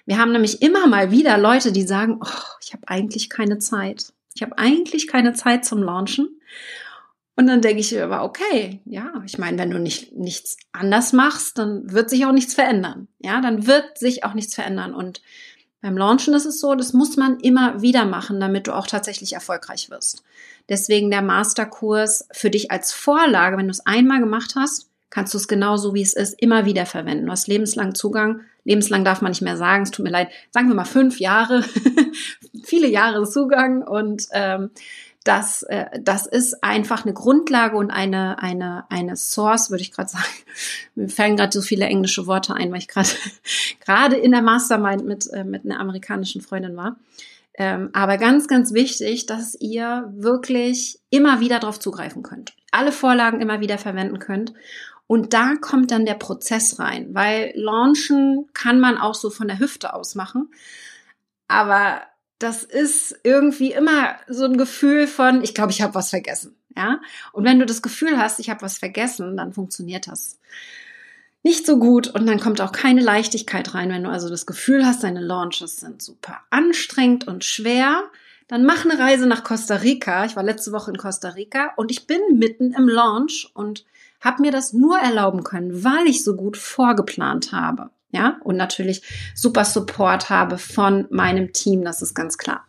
Wir 0.06 0.18
haben 0.18 0.32
nämlich 0.32 0.60
immer 0.60 0.88
mal 0.88 1.12
wieder 1.12 1.38
Leute, 1.38 1.70
die 1.70 1.86
sagen, 1.86 2.18
oh, 2.20 2.56
ich 2.60 2.72
habe 2.72 2.82
eigentlich 2.88 3.30
keine 3.30 3.60
Zeit. 3.60 4.12
Ich 4.34 4.42
habe 4.42 4.58
eigentlich 4.58 5.06
keine 5.06 5.34
Zeit 5.34 5.64
zum 5.64 5.80
Launchen. 5.80 6.40
Und 7.36 7.46
dann 7.46 7.62
denke 7.62 7.78
ich 7.78 7.96
aber, 8.02 8.24
okay, 8.24 8.80
ja, 8.86 9.22
ich 9.24 9.38
meine, 9.38 9.56
wenn 9.58 9.70
du 9.70 9.78
nicht, 9.78 10.16
nichts 10.16 10.56
anders 10.72 11.12
machst, 11.12 11.58
dann 11.58 11.92
wird 11.92 12.10
sich 12.10 12.26
auch 12.26 12.32
nichts 12.32 12.54
verändern. 12.54 13.06
Ja, 13.20 13.40
dann 13.40 13.68
wird 13.68 13.98
sich 13.98 14.24
auch 14.24 14.34
nichts 14.34 14.56
verändern. 14.56 14.94
Und 14.94 15.22
beim 15.80 15.96
Launchen 15.96 16.34
ist 16.34 16.46
es 16.46 16.60
so, 16.60 16.74
das 16.74 16.92
muss 16.92 17.16
man 17.16 17.38
immer 17.40 17.80
wieder 17.80 18.04
machen, 18.04 18.40
damit 18.40 18.66
du 18.66 18.74
auch 18.74 18.86
tatsächlich 18.86 19.32
erfolgreich 19.32 19.90
wirst. 19.90 20.24
Deswegen 20.68 21.10
der 21.10 21.22
Masterkurs 21.22 22.28
für 22.32 22.50
dich 22.50 22.70
als 22.70 22.92
Vorlage, 22.92 23.56
wenn 23.56 23.66
du 23.66 23.70
es 23.70 23.86
einmal 23.86 24.20
gemacht 24.20 24.54
hast, 24.56 24.88
kannst 25.10 25.32
du 25.32 25.38
es 25.38 25.48
genauso 25.48 25.94
wie 25.94 26.02
es 26.02 26.14
ist 26.14 26.34
immer 26.40 26.66
wieder 26.66 26.84
verwenden. 26.84 27.26
Du 27.26 27.32
hast 27.32 27.48
lebenslang 27.48 27.94
Zugang. 27.94 28.42
Lebenslang 28.64 29.04
darf 29.04 29.22
man 29.22 29.30
nicht 29.30 29.40
mehr 29.40 29.56
sagen, 29.56 29.84
es 29.84 29.90
tut 29.90 30.04
mir 30.04 30.10
leid. 30.10 30.28
Sagen 30.50 30.68
wir 30.68 30.74
mal 30.74 30.84
fünf 30.84 31.20
Jahre, 31.20 31.64
viele 32.64 32.88
Jahre 32.88 33.26
Zugang 33.26 33.82
und 33.82 34.26
ähm, 34.32 34.70
das, 35.24 35.62
äh, 35.64 36.00
das 36.00 36.26
ist 36.26 36.62
einfach 36.64 37.04
eine 37.04 37.12
Grundlage 37.12 37.76
und 37.76 37.90
eine, 37.90 38.42
eine, 38.42 38.84
eine 38.90 39.16
Source, 39.16 39.70
würde 39.70 39.82
ich 39.82 39.92
gerade 39.92 40.08
sagen. 40.10 40.24
Mir 40.94 41.08
fallen 41.08 41.36
gerade 41.36 41.52
so 41.52 41.62
viele 41.62 41.86
englische 41.86 42.26
Worte 42.26 42.54
ein, 42.54 42.70
weil 42.70 42.78
ich 42.78 42.88
gerade 42.88 43.08
gerade 43.84 44.16
in 44.16 44.32
der 44.32 44.42
Mastermind 44.42 45.04
mit, 45.04 45.26
äh, 45.32 45.44
mit 45.44 45.64
einer 45.64 45.80
amerikanischen 45.80 46.40
Freundin 46.40 46.76
war. 46.76 46.96
Ähm, 47.54 47.90
aber 47.92 48.18
ganz, 48.18 48.46
ganz 48.46 48.72
wichtig, 48.72 49.26
dass 49.26 49.56
ihr 49.60 50.08
wirklich 50.14 51.00
immer 51.10 51.40
wieder 51.40 51.58
darauf 51.58 51.80
zugreifen 51.80 52.22
könnt. 52.22 52.52
Alle 52.70 52.92
Vorlagen 52.92 53.40
immer 53.40 53.60
wieder 53.60 53.78
verwenden 53.78 54.20
könnt. 54.20 54.54
Und 55.08 55.32
da 55.32 55.54
kommt 55.60 55.90
dann 55.90 56.06
der 56.06 56.14
Prozess 56.14 56.78
rein, 56.78 57.14
weil 57.14 57.52
Launchen 57.56 58.46
kann 58.52 58.78
man 58.78 58.98
auch 58.98 59.14
so 59.14 59.30
von 59.30 59.48
der 59.48 59.58
Hüfte 59.58 59.94
aus 59.94 60.14
machen. 60.14 60.50
Aber 61.48 62.02
das 62.38 62.62
ist 62.62 63.18
irgendwie 63.24 63.72
immer 63.72 64.16
so 64.28 64.44
ein 64.44 64.56
Gefühl 64.56 65.06
von, 65.06 65.42
ich 65.42 65.54
glaube, 65.54 65.72
ich 65.72 65.82
habe 65.82 65.94
was 65.94 66.10
vergessen. 66.10 66.56
Ja? 66.76 67.00
Und 67.32 67.44
wenn 67.44 67.58
du 67.58 67.66
das 67.66 67.82
Gefühl 67.82 68.18
hast, 68.18 68.38
ich 68.38 68.50
habe 68.50 68.62
was 68.62 68.78
vergessen, 68.78 69.36
dann 69.36 69.52
funktioniert 69.52 70.06
das 70.06 70.38
nicht 71.42 71.66
so 71.66 71.78
gut 71.78 72.08
und 72.08 72.26
dann 72.26 72.40
kommt 72.40 72.60
auch 72.60 72.72
keine 72.72 73.00
Leichtigkeit 73.00 73.74
rein. 73.74 73.90
Wenn 73.90 74.04
du 74.04 74.10
also 74.10 74.28
das 74.28 74.46
Gefühl 74.46 74.84
hast, 74.84 75.02
deine 75.02 75.20
Launches 75.20 75.76
sind 75.76 76.02
super 76.02 76.40
anstrengend 76.50 77.26
und 77.26 77.44
schwer, 77.44 78.04
dann 78.48 78.64
mach 78.64 78.84
eine 78.84 78.98
Reise 78.98 79.26
nach 79.26 79.44
Costa 79.44 79.76
Rica. 79.76 80.24
Ich 80.24 80.36
war 80.36 80.42
letzte 80.42 80.72
Woche 80.72 80.90
in 80.90 80.96
Costa 80.96 81.30
Rica 81.30 81.72
und 81.76 81.90
ich 81.90 82.06
bin 82.06 82.20
mitten 82.34 82.72
im 82.72 82.88
Launch 82.88 83.50
und 83.54 83.84
habe 84.20 84.42
mir 84.42 84.50
das 84.50 84.72
nur 84.72 84.98
erlauben 84.98 85.44
können, 85.44 85.84
weil 85.84 86.06
ich 86.06 86.24
so 86.24 86.34
gut 86.34 86.56
vorgeplant 86.56 87.52
habe 87.52 87.90
ja, 88.10 88.38
und 88.42 88.56
natürlich 88.56 89.02
super 89.34 89.64
Support 89.64 90.30
habe 90.30 90.58
von 90.58 91.06
meinem 91.10 91.52
Team, 91.52 91.84
das 91.84 92.02
ist 92.02 92.14
ganz 92.14 92.38
klar. 92.38 92.66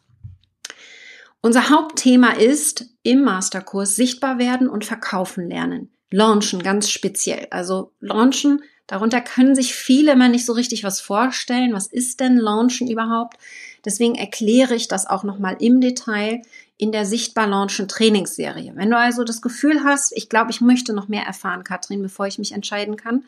Unser 1.41 1.69
Hauptthema 1.69 2.31
ist 2.31 2.85
im 3.03 3.23
Masterkurs 3.23 3.95
sichtbar 3.95 4.39
werden 4.39 4.67
und 4.67 4.83
verkaufen 4.83 5.47
lernen. 5.47 5.89
Launchen 6.11 6.61
ganz 6.61 6.89
speziell. 6.89 7.47
Also 7.51 7.93
launchen, 8.01 8.61
darunter 8.87 9.21
können 9.21 9.55
sich 9.55 9.73
viele 9.73 10.13
immer 10.13 10.27
nicht 10.27 10.45
so 10.45 10.51
richtig 10.51 10.83
was 10.83 10.99
vorstellen. 10.99 11.73
Was 11.73 11.87
ist 11.87 12.19
denn 12.19 12.37
Launchen 12.37 12.89
überhaupt? 12.89 13.37
Deswegen 13.85 14.15
erkläre 14.15 14.75
ich 14.75 14.89
das 14.89 15.07
auch 15.07 15.23
nochmal 15.23 15.55
im 15.59 15.79
Detail 15.79 16.41
in 16.77 16.91
der 16.91 17.05
Sichtbar 17.05 17.47
Launchen 17.47 17.87
Trainingsserie. 17.87 18.73
Wenn 18.75 18.89
du 18.89 18.97
also 18.97 19.23
das 19.23 19.41
Gefühl 19.41 19.83
hast, 19.85 20.11
ich 20.15 20.27
glaube, 20.27 20.51
ich 20.51 20.59
möchte 20.59 20.91
noch 20.91 21.07
mehr 21.07 21.23
erfahren, 21.23 21.63
Katrin, 21.63 22.01
bevor 22.01 22.27
ich 22.27 22.39
mich 22.39 22.51
entscheiden 22.51 22.97
kann, 22.97 23.23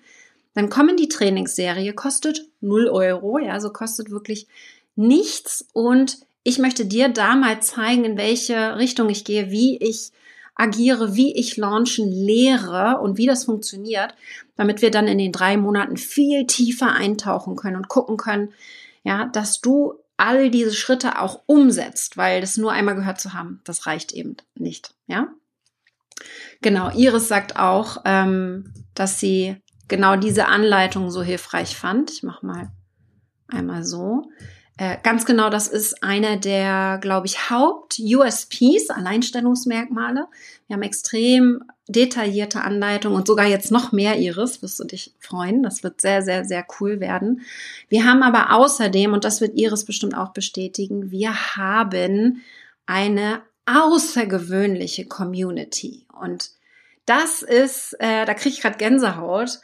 dann 0.53 0.69
kommen 0.69 0.97
die 0.97 1.09
Trainingsserie, 1.09 1.93
kostet 1.93 2.45
0 2.61 2.87
Euro, 2.87 3.39
ja, 3.39 3.53
also 3.53 3.71
kostet 3.71 4.11
wirklich 4.11 4.47
nichts. 4.95 5.67
Und 5.73 6.19
ich 6.43 6.59
möchte 6.59 6.85
dir 6.85 7.09
da 7.09 7.35
mal 7.35 7.61
zeigen, 7.61 8.03
in 8.03 8.17
welche 8.17 8.77
Richtung 8.77 9.09
ich 9.09 9.23
gehe, 9.23 9.51
wie 9.51 9.77
ich 9.77 10.11
agiere, 10.55 11.15
wie 11.15 11.33
ich 11.35 11.57
launchen 11.57 12.11
lehre 12.11 12.99
und 13.01 13.17
wie 13.17 13.25
das 13.25 13.45
funktioniert, 13.45 14.13
damit 14.55 14.81
wir 14.81 14.91
dann 14.91 15.07
in 15.07 15.17
den 15.17 15.31
drei 15.31 15.57
Monaten 15.57 15.97
viel 15.97 16.45
tiefer 16.45 16.93
eintauchen 16.93 17.55
können 17.55 17.77
und 17.77 17.87
gucken 17.87 18.17
können, 18.17 18.53
ja, 19.03 19.25
dass 19.25 19.61
du 19.61 19.95
all 20.17 20.51
diese 20.51 20.73
Schritte 20.73 21.19
auch 21.19 21.41
umsetzt, 21.47 22.15
weil 22.17 22.41
das 22.41 22.57
nur 22.57 22.71
einmal 22.71 22.95
gehört 22.95 23.19
zu 23.19 23.33
haben, 23.33 23.61
das 23.63 23.87
reicht 23.87 24.11
eben 24.11 24.37
nicht, 24.55 24.93
ja. 25.07 25.29
Genau, 26.61 26.91
Iris 26.91 27.27
sagt 27.27 27.55
auch, 27.55 28.03
ähm, 28.05 28.71
dass 28.93 29.19
sie 29.19 29.55
genau 29.91 30.15
diese 30.15 30.47
Anleitung 30.47 31.11
so 31.11 31.21
hilfreich 31.21 31.77
fand. 31.77 32.09
Ich 32.09 32.23
mache 32.23 32.43
mal 32.43 32.71
einmal 33.47 33.83
so. 33.83 34.23
Äh, 34.77 34.97
ganz 35.03 35.25
genau, 35.25 35.49
das 35.49 35.67
ist 35.67 36.01
einer 36.01 36.37
der, 36.37 36.97
glaube 37.01 37.27
ich, 37.27 37.51
Haupt-USPs, 37.51 38.89
Alleinstellungsmerkmale. 38.89 40.27
Wir 40.65 40.75
haben 40.75 40.81
extrem 40.81 41.63
detaillierte 41.87 42.61
Anleitungen 42.61 43.17
und 43.17 43.27
sogar 43.27 43.45
jetzt 43.45 43.69
noch 43.69 43.91
mehr 43.91 44.17
Iris, 44.17 44.61
wirst 44.63 44.79
du 44.79 44.85
dich 44.85 45.13
freuen. 45.19 45.61
Das 45.61 45.83
wird 45.83 45.99
sehr, 45.99 46.21
sehr, 46.21 46.45
sehr 46.45 46.65
cool 46.79 47.01
werden. 47.01 47.41
Wir 47.89 48.05
haben 48.05 48.23
aber 48.23 48.53
außerdem, 48.55 49.11
und 49.13 49.25
das 49.25 49.41
wird 49.41 49.57
Iris 49.57 49.85
bestimmt 49.85 50.15
auch 50.15 50.31
bestätigen, 50.31 51.11
wir 51.11 51.57
haben 51.57 52.41
eine 52.85 53.41
außergewöhnliche 53.65 55.05
Community. 55.05 56.07
Und 56.19 56.51
das 57.05 57.41
ist, 57.41 57.93
äh, 57.99 58.25
da 58.25 58.33
kriege 58.33 58.55
ich 58.55 58.61
gerade 58.61 58.77
Gänsehaut, 58.77 59.59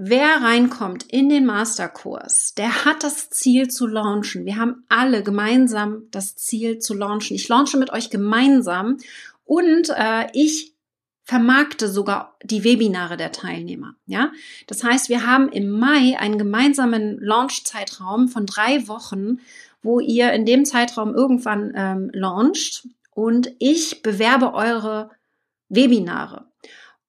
Wer 0.00 0.42
reinkommt 0.42 1.02
in 1.12 1.28
den 1.28 1.44
Masterkurs, 1.44 2.54
der 2.54 2.84
hat 2.84 3.02
das 3.02 3.30
Ziel 3.30 3.66
zu 3.66 3.88
launchen. 3.88 4.44
Wir 4.44 4.56
haben 4.56 4.84
alle 4.88 5.24
gemeinsam 5.24 6.04
das 6.12 6.36
Ziel 6.36 6.78
zu 6.78 6.94
launchen. 6.94 7.34
Ich 7.34 7.48
launche 7.48 7.78
mit 7.78 7.92
euch 7.92 8.08
gemeinsam 8.08 8.98
und 9.44 9.88
äh, 9.88 10.28
ich 10.34 10.72
vermarkte 11.24 11.88
sogar 11.88 12.36
die 12.44 12.62
Webinare 12.62 13.16
der 13.16 13.32
Teilnehmer. 13.32 13.96
Ja, 14.06 14.30
das 14.68 14.84
heißt, 14.84 15.08
wir 15.08 15.26
haben 15.26 15.48
im 15.48 15.68
Mai 15.68 16.16
einen 16.16 16.38
gemeinsamen 16.38 17.18
Launch-Zeitraum 17.20 18.28
von 18.28 18.46
drei 18.46 18.86
Wochen, 18.86 19.40
wo 19.82 19.98
ihr 19.98 20.32
in 20.32 20.46
dem 20.46 20.64
Zeitraum 20.64 21.12
irgendwann 21.12 21.72
ähm, 21.74 22.10
launcht 22.12 22.86
und 23.10 23.50
ich 23.58 24.00
bewerbe 24.02 24.54
eure 24.54 25.10
Webinare. 25.68 26.47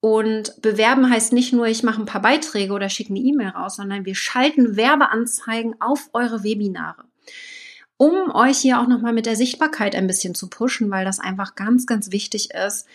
Und 0.01 0.61
bewerben 0.61 1.09
heißt 1.09 1.33
nicht 1.33 1.51
nur, 1.51 1.67
ich 1.67 1.83
mache 1.83 2.01
ein 2.01 2.05
paar 2.05 2.21
Beiträge 2.21 2.73
oder 2.73 2.89
schicke 2.89 3.09
eine 3.09 3.19
E-Mail 3.19 3.49
raus, 3.49 3.75
sondern 3.75 4.05
wir 4.05 4.15
schalten 4.15 4.77
Werbeanzeigen 4.77 5.75
auf 5.81 6.09
eure 6.13 6.43
Webinare. 6.43 7.03
Um 7.97 8.33
euch 8.33 8.59
hier 8.59 8.79
auch 8.79 8.87
nochmal 8.87 9.11
mit 9.11 9.25
der 9.25 9.35
Sichtbarkeit 9.35 9.93
ein 9.93 10.07
bisschen 10.07 10.35
zu 10.35 10.49
pushen, 10.49 10.89
weil 10.89 11.03
das 11.03 11.19
einfach 11.19 11.55
ganz, 11.55 11.85
ganz 11.85 12.11
wichtig 12.11 12.51
ist, 12.51 12.87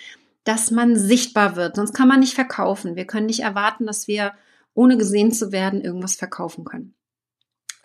dass 0.44 0.70
man 0.70 0.96
sichtbar 0.96 1.56
wird. 1.56 1.76
Sonst 1.76 1.92
kann 1.92 2.08
man 2.08 2.20
nicht 2.20 2.34
verkaufen. 2.34 2.96
Wir 2.96 3.06
können 3.06 3.26
nicht 3.26 3.40
erwarten, 3.40 3.87
dass 3.87 4.08
wir 4.08 4.32
ohne 4.73 4.96
gesehen 4.96 5.30
zu 5.30 5.52
werden 5.52 5.82
irgendwas 5.82 6.16
verkaufen 6.16 6.64
können. 6.64 6.94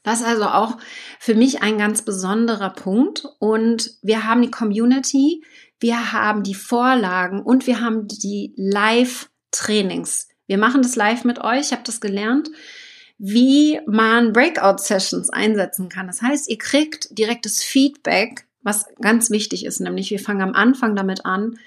Das 0.04 0.22
ist 0.22 0.26
also 0.26 0.46
auch 0.46 0.78
für 1.20 1.36
mich 1.36 1.62
ein 1.62 1.78
ganz 1.78 2.04
besonderer 2.04 2.70
Punkt. 2.70 3.26
Und 3.40 3.98
wir 4.02 4.26
haben 4.26 4.42
die 4.42 4.52
Community, 4.52 5.44
wir 5.80 6.12
haben 6.12 6.44
die 6.44 6.56
Vorlagen 6.56 7.42
und 7.42 7.68
wir 7.68 7.82
haben 7.82 8.08
die 8.08 8.54
Live-Trainings. 8.58 10.28
Wir 10.48 10.58
machen 10.58 10.82
das 10.82 10.96
live 10.96 11.24
mit 11.24 11.40
euch. 11.40 11.68
Ich 11.68 11.72
habe 11.72 11.84
das 11.86 12.02
gelernt, 12.02 12.50
wie 13.18 13.80
man 13.86 14.34
Breakout-Sessions 14.34 15.30
einsetzen 15.30 15.90
kann. 15.90 16.08
Das 16.08 16.22
heißt, 16.22 16.50
ihr 16.50 16.58
kriegt 16.58 17.18
direktes 17.18 17.64
Feedback, 17.64 18.46
was 18.62 18.86
ganz 19.02 19.30
wichtig 19.30 19.66
ist, 19.66 19.80
nämlich 19.80 20.10
wir 20.12 20.20
fangen 20.20 20.42
am 20.42 20.54
Anfang 20.54 20.96
damit 20.96 21.26
an, 21.26 21.58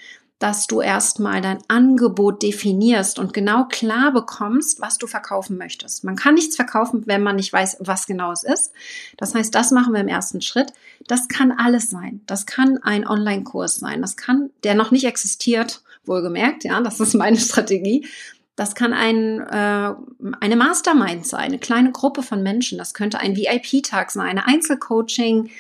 dass 0.43 0.67
du 0.67 0.81
erstmal 0.81 1.41
dein 1.41 1.59
Angebot 1.69 2.43
definierst 2.43 3.21
und 3.21 3.33
genau 3.33 3.67
klar 3.67 4.13
bekommst, 4.13 4.81
was 4.81 4.99
du 4.99 5.07
verkaufen 5.07 5.57
möchtest. 5.57 6.03
Man 6.03 6.17
kann 6.17 6.35
nichts 6.35 6.57
verkaufen, 6.57 7.05
wenn 7.07 7.23
man 7.23 7.37
nicht 7.37 7.53
weiß, 7.53 7.77
was 7.79 8.07
genau 8.07 8.33
es 8.33 8.43
ist. 8.43 8.73
Das 9.17 9.37
heißt, 9.37 9.55
das 9.55 9.71
machen 9.71 9.95
wir 9.95 10.01
im 10.01 10.09
ersten 10.09 10.41
Schritt. 10.41 10.73
Das 11.07 11.29
kann 11.29 11.53
alles 11.53 11.91
sein. 11.91 12.23
Das 12.27 12.45
kann 12.45 12.79
ein 12.83 13.07
Online-Kurs 13.07 13.77
sein. 13.77 14.03
Das 14.03 14.17
kann, 14.17 14.51
der 14.65 14.75
noch 14.75 14.91
nicht 14.91 15.05
existiert, 15.05 15.85
wohlgemerkt, 16.05 16.65
ja, 16.65 16.81
das 16.81 16.99
ist 16.99 17.15
meine 17.15 17.37
Strategie. 17.39 18.09
Das 18.57 18.75
kann 18.75 18.93
ein, 18.93 19.39
äh, 19.39 19.95
eine 20.41 20.57
Mastermind 20.57 21.25
sein, 21.25 21.45
eine 21.45 21.59
kleine 21.61 21.93
Gruppe 21.93 22.25
von 22.25 22.43
Menschen. 22.43 22.79
Das 22.79 22.95
könnte 22.95 23.21
ein 23.21 23.37
VIP-Tag 23.37 24.11
sein, 24.11 24.31
eine 24.31 24.47
Einzelcoaching, 24.49 25.51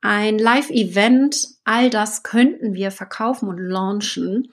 ein 0.00 0.38
Live-Event, 0.38 1.48
all 1.64 1.90
das 1.90 2.22
könnten 2.22 2.74
wir 2.74 2.90
verkaufen 2.90 3.48
und 3.48 3.58
launchen. 3.58 4.48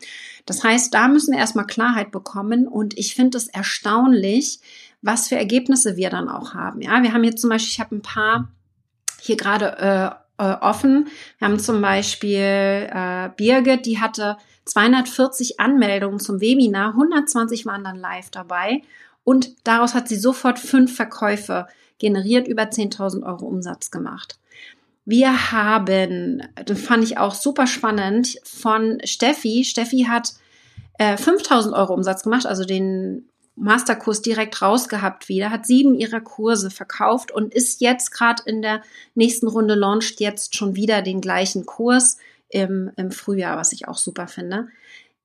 Das 0.45 0.63
heißt, 0.63 0.93
da 0.93 1.07
müssen 1.07 1.33
wir 1.33 1.39
erstmal 1.39 1.67
Klarheit 1.67 2.11
bekommen 2.11 2.67
und 2.67 2.97
ich 2.97 3.15
finde 3.15 3.37
es 3.37 3.47
erstaunlich, 3.47 4.59
was 5.01 5.27
für 5.27 5.35
Ergebnisse 5.35 5.97
wir 5.97 6.09
dann 6.09 6.29
auch 6.29 6.53
haben. 6.53 6.81
Ja, 6.81 7.03
wir 7.03 7.13
haben 7.13 7.23
hier 7.23 7.35
zum 7.35 7.51
Beispiel, 7.51 7.71
ich 7.71 7.79
habe 7.79 7.95
ein 7.95 8.01
paar 8.01 8.49
hier 9.21 9.37
gerade 9.37 10.19
äh, 10.39 10.43
äh, 10.43 10.57
offen. 10.61 11.07
Wir 11.37 11.47
haben 11.47 11.59
zum 11.59 11.81
Beispiel 11.81 12.89
äh, 12.91 13.29
Birgit, 13.37 13.85
die 13.85 13.99
hatte 13.99 14.37
240 14.65 15.59
Anmeldungen 15.59 16.19
zum 16.19 16.41
Webinar, 16.41 16.89
120 16.89 17.65
waren 17.65 17.83
dann 17.83 17.97
live 17.97 18.31
dabei 18.31 18.81
und 19.23 19.55
daraus 19.63 19.93
hat 19.93 20.07
sie 20.07 20.15
sofort 20.15 20.59
fünf 20.59 20.95
Verkäufe 20.95 21.67
generiert, 21.99 22.47
über 22.47 22.63
10.000 22.63 23.25
Euro 23.25 23.45
Umsatz 23.45 23.91
gemacht. 23.91 24.39
Wir 25.05 25.51
haben, 25.51 26.41
das 26.65 26.81
fand 26.81 27.03
ich 27.03 27.17
auch 27.17 27.35
super 27.35 27.67
spannend, 27.67 28.39
von 28.43 28.97
Steffi. 29.03 29.63
Steffi 29.63 30.07
hat 30.09 30.33
äh, 30.97 31.15
5000 31.15 31.75
Euro 31.75 31.93
Umsatz 31.93 32.23
gemacht, 32.23 32.47
also 32.47 32.65
den 32.65 33.29
Masterkurs 33.55 34.21
direkt 34.21 34.61
rausgehabt 34.61 35.29
wieder, 35.29 35.49
hat 35.49 35.65
sieben 35.65 35.95
ihrer 35.95 36.21
Kurse 36.21 36.69
verkauft 36.69 37.31
und 37.31 37.53
ist 37.53 37.81
jetzt 37.81 38.11
gerade 38.11 38.43
in 38.45 38.61
der 38.61 38.81
nächsten 39.13 39.47
Runde 39.47 39.75
launcht 39.75 40.19
jetzt 40.19 40.55
schon 40.55 40.75
wieder 40.75 41.01
den 41.01 41.21
gleichen 41.21 41.65
Kurs 41.65 42.17
im, 42.49 42.91
im 42.97 43.11
Frühjahr, 43.11 43.57
was 43.57 43.71
ich 43.71 43.87
auch 43.87 43.97
super 43.97 44.27
finde. 44.27 44.67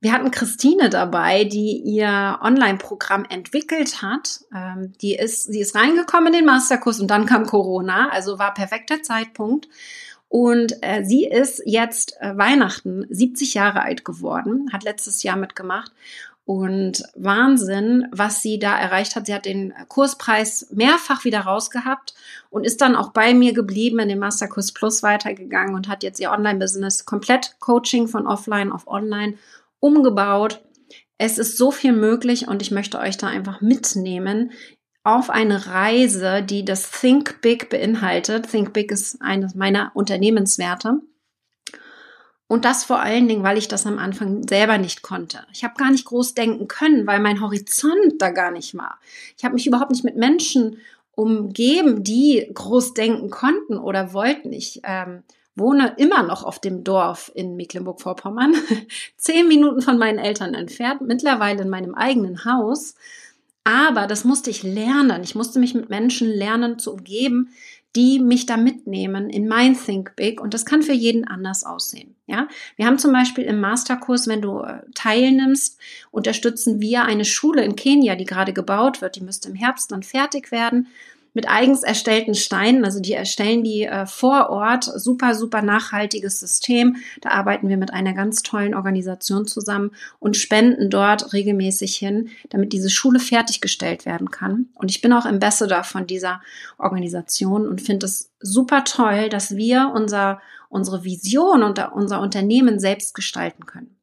Wir 0.03 0.13
hatten 0.13 0.31
Christine 0.31 0.89
dabei, 0.89 1.45
die 1.45 1.77
ihr 1.77 2.39
Online-Programm 2.43 3.27
entwickelt 3.29 4.01
hat. 4.01 4.41
Ähm, 4.55 4.95
die 5.03 5.15
ist, 5.15 5.45
sie 5.45 5.61
ist 5.61 5.75
reingekommen 5.75 6.29
in 6.29 6.41
den 6.41 6.47
Masterkurs 6.47 7.01
und 7.01 7.09
dann 7.09 7.27
kam 7.27 7.45
Corona, 7.45 8.09
also 8.09 8.39
war 8.39 8.55
perfekter 8.55 9.03
Zeitpunkt. 9.03 9.69
Und 10.29 10.77
äh, 10.81 11.05
sie 11.05 11.27
ist 11.27 11.61
jetzt 11.67 12.17
äh, 12.21 12.37
Weihnachten 12.39 13.05
70 13.11 13.53
Jahre 13.55 13.83
alt 13.83 14.05
geworden, 14.05 14.71
hat 14.73 14.85
letztes 14.85 15.23
Jahr 15.23 15.37
mitgemacht. 15.37 15.93
Und 16.47 17.05
Wahnsinn, 17.15 18.09
was 18.11 18.43
sie 18.43 18.59
da 18.59 18.77
erreicht 18.77 19.15
hat. 19.15 19.27
Sie 19.27 19.35
hat 19.35 19.45
den 19.45 19.73
Kurspreis 19.89 20.69
mehrfach 20.73 21.25
wieder 21.25 21.41
rausgehabt 21.41 22.15
und 22.49 22.65
ist 22.65 22.81
dann 22.81 22.97
auch 22.97 23.13
bei 23.13 23.35
mir 23.35 23.53
geblieben 23.53 24.01
in 24.01 24.09
den 24.09 24.19
Masterkurs 24.19 24.73
Plus 24.73 25.03
weitergegangen 25.03 25.75
und 25.75 25.89
hat 25.89 26.03
jetzt 26.03 26.19
ihr 26.19 26.33
Online-Business 26.33 27.05
komplett 27.05 27.57
Coaching 27.61 28.09
von 28.09 28.27
offline 28.27 28.73
auf 28.73 28.89
online 28.89 29.35
umgebaut. 29.81 30.63
Es 31.19 31.39
ist 31.39 31.59
so 31.59 31.71
viel 31.71 31.93
möglich 31.93 32.49
und 32.49 32.63
ich 32.63 32.71
möchte 32.71 32.99
euch 32.99 33.17
da 33.17 33.27
einfach 33.27 33.61
mitnehmen 33.61 34.53
auf 35.03 35.31
eine 35.31 35.67
Reise, 35.67 36.43
die 36.43 36.65
das 36.65 36.91
Think 36.91 37.41
Big 37.41 37.71
beinhaltet. 37.71 38.51
Think 38.51 38.73
Big 38.73 38.93
ist 38.93 39.21
eines 39.21 39.55
meiner 39.55 39.93
Unternehmenswerte. 39.95 41.01
Und 42.47 42.65
das 42.65 42.85
vor 42.85 43.01
allen 43.01 43.29
Dingen, 43.29 43.45
weil 43.45 43.59
ich 43.59 43.69
das 43.69 43.87
am 43.87 43.99
Anfang 43.99 44.47
selber 44.47 44.77
nicht 44.77 45.03
konnte. 45.03 45.47
Ich 45.53 45.63
habe 45.63 45.75
gar 45.77 45.91
nicht 45.91 46.05
groß 46.05 46.35
denken 46.35 46.67
können, 46.67 47.07
weil 47.07 47.21
mein 47.21 47.41
Horizont 47.41 48.15
da 48.19 48.31
gar 48.31 48.51
nicht 48.51 48.77
war. 48.77 48.99
Ich 49.39 49.45
habe 49.45 49.55
mich 49.55 49.67
überhaupt 49.67 49.93
nicht 49.93 50.05
mit 50.05 50.17
Menschen 50.17 50.79
umgeben, 51.13 52.03
die 52.03 52.51
groß 52.53 52.95
denken 52.95 53.31
konnten 53.31 53.79
oder 53.79 54.13
wollten. 54.13 54.53
Ich 54.53 54.81
ähm, 54.83 55.23
wohne 55.57 55.95
immer 55.99 56.23
noch 56.23 56.45
auf 56.45 56.59
dem 56.59 56.85
Dorf 56.85 57.31
in 57.35 57.57
Mecklenburg-Vorpommern, 57.57 58.55
zehn 59.17 59.49
Minuten 59.49 59.83
von 59.83 59.99
meinen 59.99 60.19
Eltern 60.19 60.55
entfernt, 60.55 61.03
mittlerweile 61.03 61.63
in 61.63 61.69
meinem 61.69 61.95
eigenen 61.95 62.45
Haus. 62.45 62.95
Aber 63.65 64.07
das 64.07 64.25
musste 64.25 64.51
ich 64.51 64.63
lernen. 64.63 65.23
Ich 65.23 65.35
musste 65.35 65.59
mich 65.59 65.75
mit 65.75 65.91
Menschen 65.91 66.29
lernen 66.29 66.79
zu 66.79 66.93
umgeben, 66.93 67.51
die 67.97 68.21
mich 68.21 68.47
da 68.47 68.57
mitnehmen 68.57 69.29
in 69.29 69.49
mein 69.49 69.77
Think 69.77 70.15
Big. 70.15 70.41
Und 70.41 70.55
das 70.55 70.65
kann 70.65 70.83
für 70.83 70.93
jeden 70.93 71.27
anders 71.27 71.65
aussehen. 71.65 72.15
Ja, 72.27 72.47
wir 72.77 72.87
haben 72.87 72.99
zum 72.99 73.13
Beispiel 73.13 73.45
im 73.45 73.61
Masterkurs, 73.61 74.29
wenn 74.29 74.41
du 74.41 74.61
äh, 74.61 74.83
teilnimmst, 74.95 75.79
unterstützen 76.11 76.81
wir 76.81 77.05
eine 77.05 77.25
Schule 77.25 77.65
in 77.65 77.75
Kenia, 77.75 78.15
die 78.15 78.27
gerade 78.27 78.53
gebaut 78.53 79.03
wird. 79.03 79.17
Die 79.17 79.23
müsste 79.23 79.49
im 79.49 79.57
Herbst 79.57 79.91
dann 79.91 80.05
fertig 80.05 80.53
werden 80.53 80.87
mit 81.33 81.49
eigens 81.49 81.83
erstellten 81.83 82.35
Steinen. 82.35 82.85
Also 82.85 83.01
die 83.01 83.13
erstellen 83.13 83.63
die 83.63 83.85
äh, 83.85 84.07
vor 84.07 84.51
Ort. 84.51 84.85
Super, 84.85 85.35
super 85.35 85.63
nachhaltiges 85.63 86.41
System. 86.41 86.97
Da 87.21 87.31
arbeiten 87.31 87.69
wir 87.69 87.77
mit 87.77 87.93
einer 87.93 88.15
ganz 88.15 88.43
tollen 88.43 88.75
Organisation 88.75 89.47
zusammen 89.47 89.93
und 90.19 90.37
spenden 90.37 90.91
dort 90.91 91.33
regelmäßig 91.33 91.97
hin, 91.97 92.31
damit 92.49 92.73
diese 92.73 92.91
Schule 92.91 93.21
fertiggestellt 93.21 94.07
werden 94.07 94.31
kann. 94.31 94.69
Und 94.75 94.91
ich 94.91 95.01
bin 95.01 95.13
auch 95.13 95.25
Ambassador 95.25 95.85
von 95.85 96.07
dieser 96.07 96.41
Organisation 96.79 97.69
und 97.69 97.81
finde 97.81 98.07
es 98.07 98.33
super 98.41 98.85
toll, 98.85 99.29
dass 99.29 99.57
wir 99.57 99.93
unser, 99.95 100.41
unsere 100.69 101.05
Vision 101.05 101.63
und 101.63 101.79
unser 101.93 102.21
Unternehmen 102.21 102.79
selbst 102.81 103.15
gestalten 103.15 103.67
können. 103.67 104.00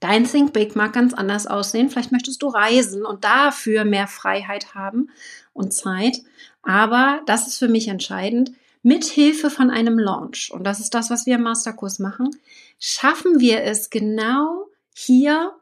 Dein 0.00 0.24
Think 0.24 0.52
Big 0.52 0.76
mag 0.76 0.92
ganz 0.92 1.12
anders 1.12 1.46
aussehen. 1.46 1.90
Vielleicht 1.90 2.12
möchtest 2.12 2.42
du 2.42 2.48
reisen 2.48 3.04
und 3.04 3.24
dafür 3.24 3.84
mehr 3.84 4.06
Freiheit 4.06 4.74
haben 4.74 5.10
und 5.52 5.72
Zeit. 5.72 6.18
Aber 6.62 7.20
das 7.26 7.48
ist 7.48 7.58
für 7.58 7.68
mich 7.68 7.88
entscheidend. 7.88 8.52
Mit 8.82 9.04
Hilfe 9.04 9.50
von 9.50 9.70
einem 9.70 9.98
Launch, 9.98 10.52
und 10.52 10.64
das 10.64 10.78
ist 10.78 10.94
das, 10.94 11.10
was 11.10 11.26
wir 11.26 11.34
im 11.34 11.42
Masterkurs 11.42 11.98
machen, 11.98 12.30
schaffen 12.78 13.40
wir 13.40 13.64
es 13.64 13.90
genau 13.90 14.68
hier 14.94 15.52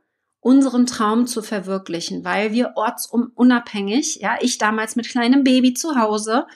unseren 0.41 0.87
Traum 0.87 1.27
zu 1.27 1.43
verwirklichen, 1.43 2.25
weil 2.25 2.53
wir 2.53 2.75
ortsunabhängig, 2.77 4.17
ja, 4.17 4.37
ich 4.41 4.59
damals 4.59 4.95
mit 4.95 5.09
kleinem 5.09 5.45
Baby 5.45 5.75
zu 5.75 5.97
Hause, 5.97 6.47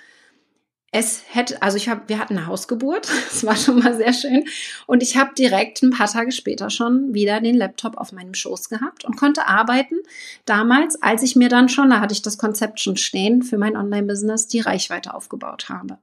es 0.92 1.22
hätte, 1.28 1.62
also 1.62 1.76
ich 1.76 1.88
habe, 1.88 2.02
wir 2.08 2.18
hatten 2.18 2.36
eine 2.36 2.46
Hausgeburt, 2.46 3.08
das 3.30 3.44
war 3.44 3.56
schon 3.56 3.78
mal 3.78 3.96
sehr 3.96 4.12
schön. 4.12 4.44
Und 4.86 5.02
ich 5.02 5.16
habe 5.16 5.34
direkt 5.34 5.82
ein 5.82 5.90
paar 5.90 6.08
Tage 6.08 6.32
später 6.32 6.70
schon 6.70 7.14
wieder 7.14 7.40
den 7.40 7.56
Laptop 7.56 7.96
auf 7.96 8.12
meinem 8.12 8.34
Schoß 8.34 8.68
gehabt 8.68 9.04
und 9.04 9.16
konnte 9.16 9.46
arbeiten. 9.46 9.96
Damals, 10.46 11.00
als 11.00 11.22
ich 11.22 11.36
mir 11.36 11.48
dann 11.48 11.68
schon, 11.68 11.90
da 11.90 12.00
hatte 12.00 12.12
ich 12.12 12.22
das 12.22 12.38
Konzept 12.38 12.80
schon 12.80 12.96
stehen 12.96 13.42
für 13.42 13.58
mein 13.58 13.76
Online-Business, 13.76 14.48
die 14.48 14.60
Reichweite 14.60 15.14
aufgebaut 15.14 15.68
habe. 15.68 15.98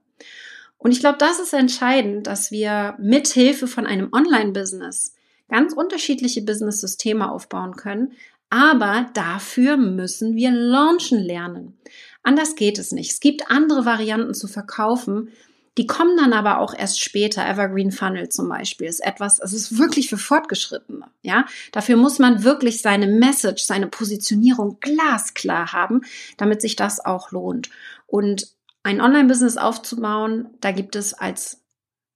Und 0.78 0.92
ich 0.92 1.00
glaube, 1.00 1.18
das 1.18 1.40
ist 1.40 1.52
entscheidend, 1.52 2.26
dass 2.26 2.50
wir 2.50 2.94
mit 2.98 3.28
Hilfe 3.28 3.66
von 3.66 3.84
einem 3.84 4.12
Online-Business 4.12 5.14
ganz 5.48 5.72
unterschiedliche 5.72 6.42
Business-Systeme 6.42 7.30
aufbauen 7.30 7.74
können. 7.74 8.12
Aber 8.50 9.10
dafür 9.12 9.76
müssen 9.76 10.36
wir 10.36 10.50
launchen 10.50 11.18
lernen. 11.18 11.76
Anders 12.22 12.56
geht 12.56 12.78
es 12.78 12.92
nicht. 12.92 13.12
Es 13.12 13.20
gibt 13.20 13.50
andere 13.50 13.84
Varianten 13.84 14.34
zu 14.34 14.48
verkaufen, 14.48 15.30
die 15.78 15.86
kommen 15.86 16.16
dann 16.16 16.32
aber 16.32 16.58
auch 16.58 16.74
erst 16.74 17.00
später. 17.00 17.48
Evergreen 17.48 17.92
Funnel 17.92 18.28
zum 18.28 18.48
Beispiel 18.48 18.88
ist 18.88 18.98
etwas, 18.98 19.38
es 19.38 19.52
ist 19.52 19.78
wirklich 19.78 20.08
für 20.08 20.18
Fortgeschrittene. 20.18 21.06
Ja, 21.22 21.46
dafür 21.70 21.96
muss 21.96 22.18
man 22.18 22.42
wirklich 22.42 22.82
seine 22.82 23.06
Message, 23.06 23.62
seine 23.62 23.86
Positionierung 23.86 24.78
glasklar 24.80 25.72
haben, 25.72 26.00
damit 26.36 26.60
sich 26.60 26.74
das 26.74 27.04
auch 27.04 27.30
lohnt. 27.30 27.70
Und 28.08 28.48
ein 28.82 29.00
Online-Business 29.00 29.56
aufzubauen, 29.56 30.48
da 30.60 30.72
gibt 30.72 30.96
es 30.96 31.14
als 31.14 31.62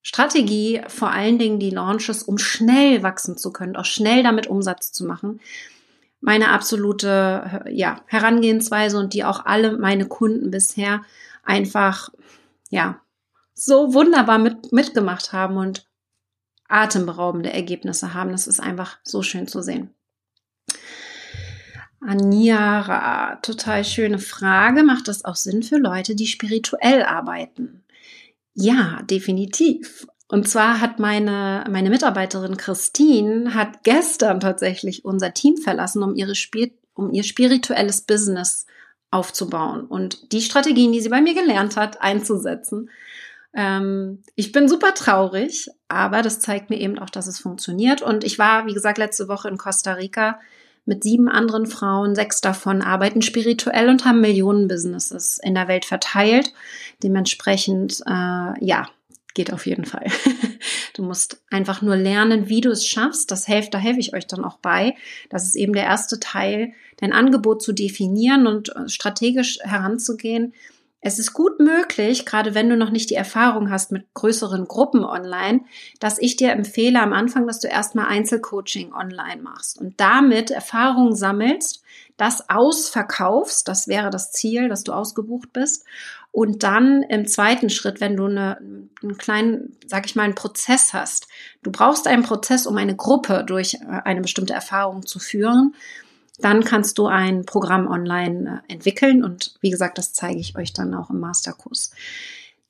Strategie 0.03 0.83
vor 0.89 1.11
allen 1.11 1.39
Dingen 1.39 1.61
die 1.61 1.71
Launches, 1.71 2.25
um 2.25 2.39
schnell 2.39 3.05
wachsen 3.05 3.39
zu 3.39 3.53
können, 3.53 3.77
auch 3.77 3.85
schnell 3.85 4.25
damit 4.25 4.49
Umsatz 4.49 4.91
zu 4.91 5.05
machen 5.05 5.41
meine 6.23 6.51
absolute 6.51 7.65
ja, 7.71 8.01
Herangehensweise 8.07 8.99
und 8.99 9.13
die 9.13 9.25
auch 9.25 9.45
alle 9.45 9.77
meine 9.77 10.07
Kunden 10.07 10.51
bisher 10.51 11.03
einfach 11.43 12.09
ja 12.71 13.01
so 13.55 13.93
wunderbar 13.93 14.39
mit, 14.39 14.73
mitgemacht 14.73 15.33
haben 15.33 15.57
und 15.57 15.87
atemberaubende 16.69 17.53
Ergebnisse 17.53 18.15
haben. 18.15 18.33
Das 18.33 18.47
ist 18.47 18.61
einfach 18.61 18.99
so 19.03 19.23
schön 19.23 19.47
zu 19.47 19.63
sehen. 19.63 19.91
Aniara, 22.01 23.37
total 23.43 23.85
schöne 23.85 24.19
Frage. 24.19 24.83
Macht 24.83 25.09
das 25.09 25.25
auch 25.25 25.37
Sinn 25.37 25.63
für 25.63 25.77
Leute, 25.77 26.15
die 26.15 26.27
spirituell 26.27 27.03
arbeiten? 27.03 27.85
Ja, 28.55 29.03
definitiv. 29.03 30.07
Und 30.33 30.49
zwar 30.49 30.81
hat 30.81 30.99
meine, 30.99 31.63
meine 31.69 31.91
Mitarbeiterin 31.91 32.57
Christine 32.57 33.53
hat 33.53 33.85
gestern 33.85 34.41
tatsächlich 34.41 35.05
unser 35.05 35.35
Team 35.35 35.59
verlassen, 35.59 36.03
um 36.03 36.15
ihre 36.15 36.35
Spir 36.35 36.71
um 36.95 37.13
ihr 37.13 37.23
spirituelles 37.23 38.01
Business 38.07 38.65
aufzubauen 39.11 39.85
und 39.85 40.33
die 40.33 40.41
Strategien, 40.41 40.91
die 40.91 41.03
sie 41.03 41.11
bei 41.11 41.21
mir 41.21 41.35
gelernt 41.35 41.77
hat, 41.77 42.01
einzusetzen. 42.01 42.89
Ähm, 43.53 44.23
ich 44.35 44.53
bin 44.53 44.71
super 44.71 44.95
traurig, 44.95 45.69
aber 45.89 46.23
das 46.23 46.41
zeigt 46.41 46.71
mir 46.71 46.81
eben 46.81 46.99
auch, 46.99 47.11
dass 47.11 47.27
es 47.27 47.39
funktioniert. 47.39 48.01
Und 48.01 48.25
ich 48.25 48.39
war, 48.39 48.67
wie 48.67 48.75
gesagt, 48.75 48.97
letzte 48.97 49.29
Woche 49.29 49.49
in 49.49 49.59
Costa 49.59 49.93
Rica 49.93 50.41
mit 50.87 51.05
sieben 51.05 51.29
anderen 51.29 51.67
Frauen. 51.67 52.15
Sechs 52.15 52.41
davon 52.41 52.81
arbeiten 52.81 53.21
spirituell 53.21 53.91
und 53.91 54.07
haben 54.07 54.23
Millionen 54.23 54.67
Businesses 54.67 55.39
in 55.43 55.55
der 55.55 55.69
Welt 55.69 55.85
verteilt. 55.85 56.55
Dementsprechend, 57.03 58.01
äh, 58.07 58.65
ja, 58.65 58.89
geht 59.35 59.53
auf 59.53 59.67
jeden 59.67 59.85
Fall. 59.85 60.07
Du 60.95 61.03
musst 61.03 61.43
einfach 61.51 61.81
nur 61.81 61.97
lernen, 61.97 62.51
wie 62.51 62.61
du 62.61 62.71
es 62.71 62.87
schaffst. 62.87 63.31
Das 63.31 63.47
hilft, 63.47 63.73
da 63.73 63.79
helfe 63.79 64.01
ich 64.01 64.15
euch 64.15 64.27
dann 64.27 64.45
auch 64.45 64.59
bei. 64.59 64.95
Das 65.31 65.47
ist 65.47 65.55
eben 65.55 65.73
der 65.73 65.85
erste 65.85 66.21
Teil, 66.21 66.73
dein 66.99 67.15
Angebot 67.15 67.63
zu 67.63 67.73
definieren 67.73 68.47
und 68.47 68.77
äh, 68.77 68.89
strategisch 68.89 69.59
heranzugehen. 69.63 70.53
Es 71.05 71.19
ist 71.19 71.33
gut 71.33 71.59
möglich, 71.59 72.27
gerade 72.27 72.55
wenn 72.55 72.69
du 72.69 72.77
noch 72.77 72.91
nicht 72.91 73.11
die 73.11 73.17
Erfahrung 73.17 73.71
hast 73.71 73.91
mit 73.91 74.07
größeren 74.15 74.67
Gruppen 74.67 75.05
online, 75.05 75.63
dass 75.99 76.19
ich 76.19 76.37
dir 76.37 76.53
empfehle 76.53 77.01
am 77.01 77.13
Anfang, 77.13 77.49
dass 77.49 77.59
du 77.59 77.67
erstmal 77.67 78.07
Einzelcoaching 78.07 78.93
online 78.93 79.43
machst 79.43 79.81
und 79.81 79.99
damit 79.99 80.53
Erfahrung 80.53 81.17
sammelst, 81.17 81.83
das 82.17 82.49
ausverkaufst, 82.49 83.67
das 83.67 83.89
wäre 83.89 84.11
das 84.11 84.31
Ziel, 84.31 84.69
dass 84.69 84.85
du 84.85 84.93
ausgebucht 84.93 85.53
bist 85.53 85.85
und 86.33 86.65
dann 86.65 87.03
im 87.05 87.27
zweiten 87.27 87.71
Schritt, 87.71 88.01
wenn 88.01 88.17
du 88.17 88.25
eine, 88.25 88.57
einen 89.03 89.19
kleinen, 89.19 89.77
sag 89.87 90.07
ich 90.07 90.17
mal, 90.17 90.25
einen 90.25 90.35
Prozess 90.35 90.93
hast. 90.93 91.29
Du 91.63 91.71
brauchst 91.71 92.09
einen 92.09 92.25
Prozess, 92.25 92.67
um 92.67 92.77
eine 92.77 92.97
Gruppe 92.97 93.45
durch 93.47 93.75
äh, 93.75 94.01
eine 94.05 94.23
bestimmte 94.23 94.55
Erfahrung 94.55 95.07
zu 95.07 95.19
führen 95.19 95.75
dann 96.43 96.65
kannst 96.65 96.99
du 96.99 97.07
ein 97.07 97.45
Programm 97.45 97.87
online 97.87 98.63
äh, 98.69 98.73
entwickeln 98.73 99.25
und 99.25 99.55
wie 99.61 99.71
gesagt, 99.71 99.99
das 99.99 100.13
zeige 100.13 100.41
ich 100.41 100.57
euch 100.57 100.73
dann 100.73 100.95
auch 100.95 101.11
im 101.11 101.21
Masterkurs. 101.21 101.93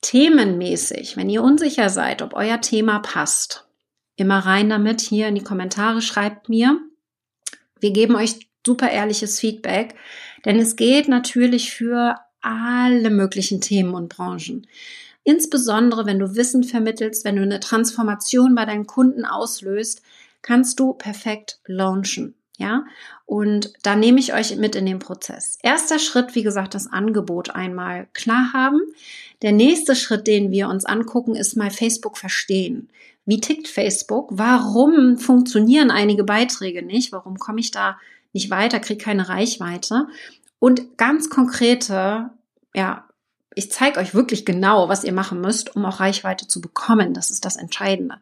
Themenmäßig, 0.01 1.15
wenn 1.17 1.29
ihr 1.29 1.43
unsicher 1.43 1.89
seid, 1.89 2.21
ob 2.21 2.33
euer 2.33 2.61
Thema 2.61 2.99
passt, 2.99 3.65
immer 4.15 4.39
rein 4.39 4.69
damit 4.69 5.01
hier 5.01 5.27
in 5.27 5.35
die 5.35 5.43
Kommentare, 5.43 6.01
schreibt 6.01 6.49
mir. 6.49 6.79
Wir 7.79 7.91
geben 7.91 8.15
euch 8.15 8.47
super 8.65 8.89
ehrliches 8.89 9.39
Feedback, 9.39 9.95
denn 10.45 10.59
es 10.59 10.75
geht 10.75 11.07
natürlich 11.07 11.71
für 11.71 12.17
alle 12.43 13.09
möglichen 13.09 13.61
Themen 13.61 13.93
und 13.95 14.09
Branchen. 14.09 14.67
Insbesondere, 15.23 16.05
wenn 16.05 16.19
du 16.19 16.35
Wissen 16.35 16.63
vermittelst, 16.63 17.25
wenn 17.25 17.37
du 17.37 17.41
eine 17.41 17.59
Transformation 17.59 18.55
bei 18.55 18.65
deinen 18.65 18.85
Kunden 18.85 19.25
auslöst, 19.25 20.01
kannst 20.41 20.79
du 20.79 20.93
perfekt 20.93 21.59
launchen. 21.65 22.35
Ja, 22.59 22.85
und 23.25 23.73
da 23.81 23.95
nehme 23.95 24.19
ich 24.19 24.33
euch 24.33 24.55
mit 24.57 24.75
in 24.75 24.85
den 24.85 24.99
Prozess. 24.99 25.57
Erster 25.63 25.97
Schritt, 25.97 26.35
wie 26.35 26.43
gesagt, 26.43 26.75
das 26.75 26.85
Angebot 26.85 27.49
einmal 27.49 28.07
klar 28.13 28.53
haben. 28.53 28.79
Der 29.41 29.51
nächste 29.51 29.95
Schritt, 29.95 30.27
den 30.27 30.51
wir 30.51 30.69
uns 30.69 30.85
angucken, 30.85 31.35
ist 31.35 31.57
mal 31.57 31.71
Facebook 31.71 32.15
verstehen. 32.15 32.89
Wie 33.25 33.41
tickt 33.41 33.67
Facebook? 33.67 34.29
Warum 34.33 35.17
funktionieren 35.17 35.89
einige 35.89 36.23
Beiträge 36.23 36.83
nicht? 36.83 37.11
Warum 37.11 37.39
komme 37.39 37.59
ich 37.59 37.71
da 37.71 37.97
nicht 38.33 38.51
weiter, 38.51 38.79
kriege 38.79 39.03
keine 39.03 39.29
Reichweite? 39.29 40.07
Und 40.63 40.97
ganz 40.97 41.29
konkrete, 41.29 42.29
ja, 42.73 43.03
ich 43.53 43.69
zeige 43.69 43.99
euch 43.99 44.15
wirklich 44.15 44.45
genau, 44.45 44.87
was 44.87 45.03
ihr 45.03 45.11
machen 45.11 45.41
müsst, 45.41 45.75
um 45.75 45.83
auch 45.83 45.99
Reichweite 45.99 46.47
zu 46.47 46.61
bekommen. 46.61 47.13
Das 47.13 47.31
ist 47.31 47.43
das 47.43 47.57
Entscheidende 47.57 48.15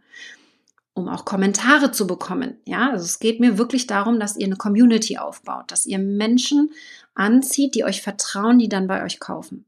um 0.94 1.08
auch 1.08 1.24
Kommentare 1.24 1.92
zu 1.92 2.06
bekommen. 2.06 2.58
Ja, 2.66 2.92
also 2.92 3.06
es 3.06 3.20
geht 3.20 3.40
mir 3.40 3.58
wirklich 3.58 3.88
darum, 3.88 4.20
dass 4.20 4.36
ihr 4.36 4.46
eine 4.46 4.58
Community 4.58 5.18
aufbaut, 5.18 5.72
dass 5.72 5.86
ihr 5.86 6.00
Menschen 6.00 6.72
anzieht, 7.14 7.76
die 7.76 7.86
euch 7.86 8.02
vertrauen, 8.02 8.60
die 8.60 8.70
dann 8.70 8.88
bei 8.88 9.04
euch 9.04 9.20
kaufen. 9.20 9.66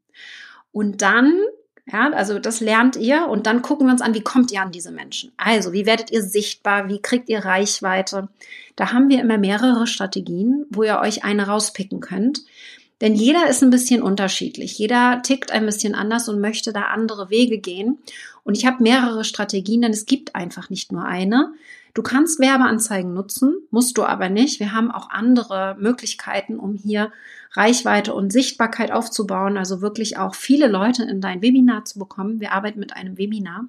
Und 0.71 1.01
dann, 1.01 1.39
ja, 1.91 2.12
also 2.12 2.39
das 2.39 2.62
lernt 2.62 2.96
ihr 2.96 3.28
und 3.28 3.46
dann 3.46 3.62
gucken 3.62 3.88
wir 3.88 3.91
uns 3.91 4.02
an, 4.02 4.13
wie 4.13 4.22
kommt 4.22 4.52
ihr 4.52 4.62
an 4.62 4.72
diese 4.72 4.91
Menschen? 4.91 5.34
Also, 5.36 5.74
wie 5.74 5.86
werdet 5.86 6.12
ihr 6.12 6.24
sichtbar? 6.24 6.88
Wie 6.88 7.02
kriegt 7.02 7.28
ihr 7.28 7.43
Reichweite? 7.43 8.30
Da 8.76 8.93
haben 8.93 9.10
wir 9.10 9.19
immer 9.19 9.38
mehrere 9.38 9.86
Strategien, 9.86 10.65
wo 10.69 10.84
ihr 10.84 11.00
euch 11.00 11.26
eine 11.26 11.48
rauspicken 11.48 12.00
könnt. 12.00 12.43
Denn 13.02 13.15
jeder 13.15 13.50
ist 13.50 13.62
ein 13.62 13.69
bisschen 13.69 14.02
unterschiedlich. 14.02 14.78
Jeder 14.78 15.22
tickt 15.24 15.52
ein 15.52 15.65
bisschen 15.65 15.93
anders 15.93 16.30
und 16.30 16.39
möchte 16.39 16.72
da 16.72 16.84
andere 16.84 17.30
Wege 17.30 17.58
gehen. 17.58 17.98
Und 18.46 18.58
ich 18.58 18.65
habe 18.65 18.82
mehrere 18.82 19.26
Strategien, 19.26 19.82
denn 19.82 19.91
es 19.91 20.06
gibt 20.06 20.36
einfach 20.36 20.69
nicht 20.69 20.93
nur 20.93 21.04
eine. 21.04 21.54
Du 21.93 22.02
kannst 22.02 22.39
Werbeanzeigen 22.39 23.13
nutzen, 23.13 23.56
musst 23.72 23.98
du 23.98 24.04
aber 24.04 24.30
nicht. 24.30 24.62
Wir 24.62 24.72
haben 24.72 24.89
auch 24.89 25.10
andere 25.10 25.76
Möglichkeiten, 25.78 26.58
um 26.58 26.76
hier 26.76 27.12
Reichweite 27.56 28.13
und 28.13 28.34
Sichtbarkeit 28.34 28.92
aufzubauen, 28.92 29.58
also 29.58 29.82
wirklich 29.82 30.18
auch 30.18 30.36
viele 30.36 30.68
Leute 30.68 31.04
in 31.04 31.22
dein 31.22 31.42
Webinar 31.42 31.86
zu 31.86 32.00
bekommen. 32.00 32.39
Wir 32.39 32.52
arbeiten 32.52 32.80
mit 32.80 32.96
einem 32.96 33.18
Webinar. 33.18 33.66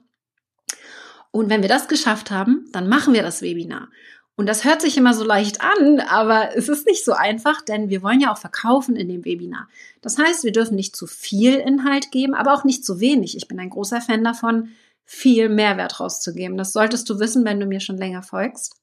Und 1.31 1.51
wenn 1.51 1.63
wir 1.63 1.69
das 1.69 1.89
geschafft 1.89 2.31
haben, 2.31 2.67
dann 2.73 2.89
machen 2.89 3.13
wir 3.13 3.23
das 3.23 3.43
Webinar. 3.43 3.89
Und 4.37 4.47
das 4.47 4.65
hört 4.65 4.81
sich 4.81 4.97
immer 4.97 5.15
so 5.15 5.25
leicht 5.25 5.61
an, 5.61 6.01
aber 6.01 6.57
es 6.57 6.69
ist 6.69 6.87
nicht 6.87 7.05
so 7.05 7.13
einfach, 7.13 7.61
denn 7.61 7.89
wir 7.89 8.03
wollen 8.03 8.21
ja 8.21 8.33
auch 8.33 8.39
verkaufen 8.39 8.97
in 8.97 9.09
dem 9.09 9.25
Webinar. 9.25 9.69
Das 10.01 10.19
heißt, 10.19 10.43
wir 10.43 10.53
dürfen 10.53 10.75
nicht 10.75 10.97
zu 10.97 11.07
viel 11.07 11.55
Inhalt 11.55 12.11
geben, 12.11 12.35
aber 12.35 12.53
auch 12.53 12.65
nicht 12.65 12.85
zu 12.85 12.99
wenig. 12.99 13.37
Ich 13.37 13.47
bin 13.47 13.61
ein 13.61 13.71
großer 13.71 14.01
Fan 14.01 14.25
davon, 14.25 14.71
viel 15.05 15.49
Mehrwert 15.49 16.01
rauszugeben. 16.01 16.57
Das 16.57 16.73
solltest 16.73 17.09
du 17.11 17.21
wissen, 17.21 17.45
wenn 17.45 17.61
du 17.61 17.67
mir 17.67 17.81
schon 17.81 17.99
länger 17.99 18.23
folgst. 18.23 18.77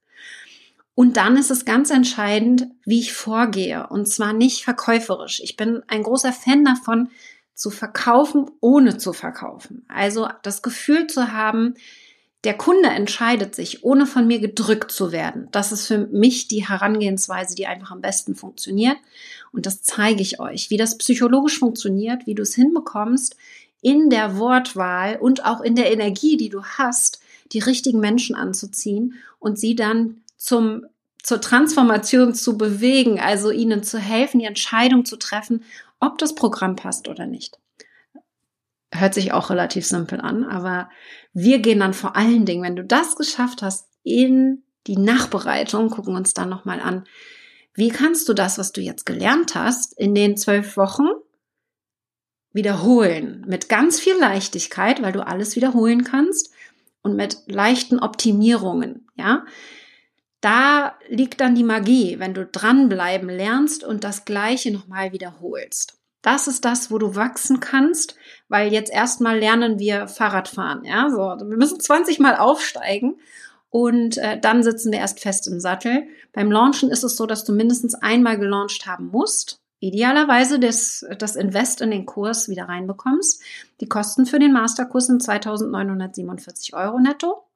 Und 0.93 1.17
dann 1.17 1.37
ist 1.37 1.51
es 1.51 1.65
ganz 1.65 1.89
entscheidend, 1.89 2.67
wie 2.85 2.99
ich 2.99 3.13
vorgehe. 3.13 3.87
Und 3.87 4.07
zwar 4.07 4.33
nicht 4.33 4.63
verkäuferisch. 4.63 5.41
Ich 5.43 5.55
bin 5.55 5.81
ein 5.87 6.03
großer 6.03 6.33
Fan 6.33 6.65
davon, 6.65 7.09
zu 7.53 7.69
verkaufen, 7.69 8.49
ohne 8.59 8.97
zu 8.97 9.13
verkaufen. 9.13 9.85
Also 9.87 10.27
das 10.41 10.61
Gefühl 10.61 11.07
zu 11.07 11.31
haben, 11.31 11.75
der 12.43 12.57
Kunde 12.57 12.89
entscheidet 12.89 13.53
sich, 13.53 13.83
ohne 13.83 14.07
von 14.07 14.25
mir 14.25 14.39
gedrückt 14.39 14.91
zu 14.91 15.11
werden. 15.11 15.47
Das 15.51 15.71
ist 15.71 15.85
für 15.85 16.07
mich 16.07 16.47
die 16.47 16.67
Herangehensweise, 16.67 17.53
die 17.53 17.67
einfach 17.67 17.91
am 17.91 18.01
besten 18.01 18.35
funktioniert. 18.35 18.97
Und 19.51 19.67
das 19.67 19.83
zeige 19.83 20.21
ich 20.21 20.39
euch, 20.39 20.71
wie 20.71 20.77
das 20.77 20.97
psychologisch 20.97 21.59
funktioniert, 21.59 22.25
wie 22.25 22.33
du 22.33 22.41
es 22.41 22.55
hinbekommst, 22.55 23.35
in 23.81 24.09
der 24.09 24.37
Wortwahl 24.37 25.17
und 25.17 25.45
auch 25.45 25.61
in 25.61 25.75
der 25.75 25.91
Energie, 25.91 26.37
die 26.37 26.49
du 26.49 26.63
hast, 26.63 27.19
die 27.51 27.59
richtigen 27.59 27.99
Menschen 27.99 28.35
anzuziehen 28.35 29.15
und 29.39 29.59
sie 29.59 29.75
dann 29.75 30.21
zum, 30.41 30.87
zur 31.21 31.39
Transformation 31.39 32.33
zu 32.33 32.57
bewegen, 32.57 33.19
also 33.19 33.51
ihnen 33.51 33.83
zu 33.83 33.99
helfen, 33.99 34.39
die 34.39 34.45
Entscheidung 34.45 35.05
zu 35.05 35.17
treffen, 35.17 35.63
ob 35.99 36.17
das 36.17 36.33
Programm 36.33 36.75
passt 36.75 37.07
oder 37.07 37.27
nicht. 37.27 37.59
Hört 38.91 39.13
sich 39.13 39.31
auch 39.31 39.51
relativ 39.51 39.85
simpel 39.85 40.19
an, 40.19 40.43
aber 40.43 40.89
wir 41.31 41.59
gehen 41.59 41.79
dann 41.79 41.93
vor 41.93 42.15
allen 42.15 42.45
Dingen, 42.45 42.63
wenn 42.63 42.75
du 42.75 42.83
das 42.83 43.15
geschafft 43.15 43.61
hast, 43.61 43.87
in 44.03 44.63
die 44.87 44.97
Nachbereitung, 44.97 45.91
gucken 45.91 46.15
uns 46.15 46.33
dann 46.33 46.49
nochmal 46.49 46.81
an, 46.81 47.05
wie 47.75 47.89
kannst 47.89 48.27
du 48.27 48.33
das, 48.33 48.57
was 48.57 48.71
du 48.71 48.81
jetzt 48.81 49.05
gelernt 49.05 49.53
hast, 49.53 49.97
in 49.97 50.15
den 50.15 50.37
zwölf 50.37 50.75
Wochen 50.75 51.07
wiederholen? 52.51 53.45
Mit 53.47 53.69
ganz 53.69 53.99
viel 53.99 54.17
Leichtigkeit, 54.17 55.03
weil 55.03 55.13
du 55.13 55.25
alles 55.25 55.55
wiederholen 55.55 56.03
kannst 56.03 56.51
und 57.03 57.15
mit 57.15 57.37
leichten 57.45 57.99
Optimierungen, 57.99 59.07
ja? 59.15 59.45
Da 60.41 60.95
liegt 61.07 61.39
dann 61.39 61.55
die 61.55 61.63
Magie, 61.63 62.19
wenn 62.19 62.33
du 62.33 62.45
dranbleiben 62.45 63.29
lernst 63.29 63.83
und 63.83 64.03
das 64.03 64.25
Gleiche 64.25 64.71
nochmal 64.71 65.11
wiederholst. 65.11 65.99
Das 66.23 66.47
ist 66.47 66.65
das, 66.65 66.91
wo 66.91 66.97
du 66.97 67.15
wachsen 67.15 67.59
kannst, 67.59 68.15
weil 68.47 68.71
jetzt 68.71 68.91
erstmal 68.91 69.39
lernen 69.39 69.79
wir 69.79 70.07
Fahrradfahren. 70.07 70.83
Ja, 70.83 71.09
so 71.09 71.17
wir 71.17 71.57
müssen 71.57 71.79
20 71.79 72.19
Mal 72.19 72.35
aufsteigen 72.35 73.19
und 73.69 74.17
äh, 74.17 74.39
dann 74.39 74.63
sitzen 74.63 74.91
wir 74.91 74.99
erst 74.99 75.19
fest 75.19 75.47
im 75.47 75.59
Sattel. 75.59 76.07
Beim 76.33 76.51
Launchen 76.51 76.91
ist 76.91 77.03
es 77.03 77.15
so, 77.15 77.25
dass 77.25 77.43
du 77.43 77.53
mindestens 77.53 77.95
einmal 77.95 78.37
gelauncht 78.37 78.85
haben 78.85 79.07
musst. 79.07 79.61
Idealerweise 79.79 80.59
das, 80.59 81.03
das 81.17 81.35
Invest 81.35 81.81
in 81.81 81.89
den 81.89 82.05
Kurs 82.05 82.49
wieder 82.49 82.65
reinbekommst. 82.65 83.41
Die 83.79 83.87
Kosten 83.87 84.27
für 84.27 84.37
den 84.37 84.53
Masterkurs 84.53 85.07
sind 85.07 85.23
2.947 85.23 86.73
Euro 86.73 86.99
netto. 86.99 87.47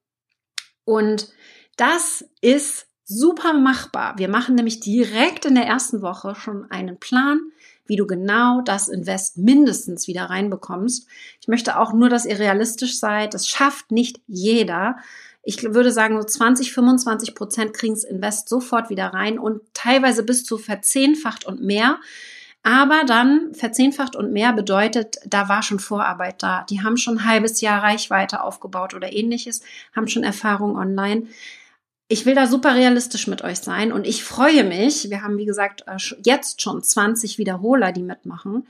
Und 0.86 1.30
das 1.76 2.26
ist 2.42 2.88
super 3.06 3.54
machbar. 3.54 4.18
Wir 4.18 4.28
machen 4.28 4.56
nämlich 4.56 4.80
direkt 4.80 5.46
in 5.46 5.56
der 5.56 5.66
ersten 5.66 6.02
Woche 6.02 6.36
schon 6.36 6.70
einen 6.72 7.00
Plan, 7.00 7.40
wie 7.86 7.96
du 7.96 8.08
genau 8.08 8.62
das 8.62 8.88
Invest 8.88 9.38
mindestens 9.38 10.08
wieder 10.08 10.26
reinbekommst. 10.26 11.08
Ich 11.40 11.48
möchte 11.48 11.80
auch 11.80 11.94
nur, 11.94 12.10
dass 12.10 12.26
ihr 12.26 12.40
realistisch 12.40 13.00
seid. 13.00 13.34
Das 13.34 13.48
schafft 13.48 13.92
nicht 13.92 14.20
jeder. 14.28 14.98
Ich 15.44 15.62
würde 15.62 15.92
sagen, 15.92 16.20
so 16.20 16.26
20, 16.26 16.74
25 16.74 17.36
Prozent 17.36 17.74
kriegen 17.74 17.94
das 17.94 18.04
Invest 18.04 18.50
sofort 18.50 18.90
wieder 18.90 19.08
rein 19.08 19.38
und 19.38 19.62
teilweise 19.74 20.24
bis 20.24 20.44
zu 20.44 20.58
verzehnfacht 20.58 21.46
und 21.46 21.62
mehr. 21.62 22.00
Aber 22.64 23.04
dann 23.06 23.54
verzehnfacht 23.54 24.16
und 24.16 24.32
mehr 24.32 24.52
bedeutet, 24.52 25.18
da 25.24 25.48
war 25.48 25.62
schon 25.62 25.80
Vorarbeit 25.80 26.42
da. 26.42 26.66
Die 26.68 26.82
haben 26.82 26.98
schon 26.98 27.20
ein 27.20 27.26
halbes 27.26 27.62
Jahr 27.62 27.84
Reichweite 27.84 28.42
aufgebaut 28.42 28.96
oder 28.96 29.14
ähnliches, 29.14 29.62
haben 29.96 30.08
schon 30.08 30.24
Erfahrung 30.24 30.76
online 30.76 31.28
ich 32.08 32.26
will 32.26 32.36
da 32.36 32.48
super 32.48 32.76
realistisch 32.76 33.28
mit 33.28 33.44
euch 33.44 33.60
sein 33.60 33.92
und 33.92 34.06
ich 34.06 34.24
freue 34.24 34.64
mich. 34.64 35.10
Wir 35.10 35.24
haben, 35.24 35.38
wie 35.38 35.46
gesagt, 35.46 35.84
äh, 35.88 35.98
jetzt 36.24 36.62
schon 36.62 36.84
20 36.84 37.38
Wiederholer, 37.38 37.92
die 37.92 38.04
mitmachen. 38.04 38.68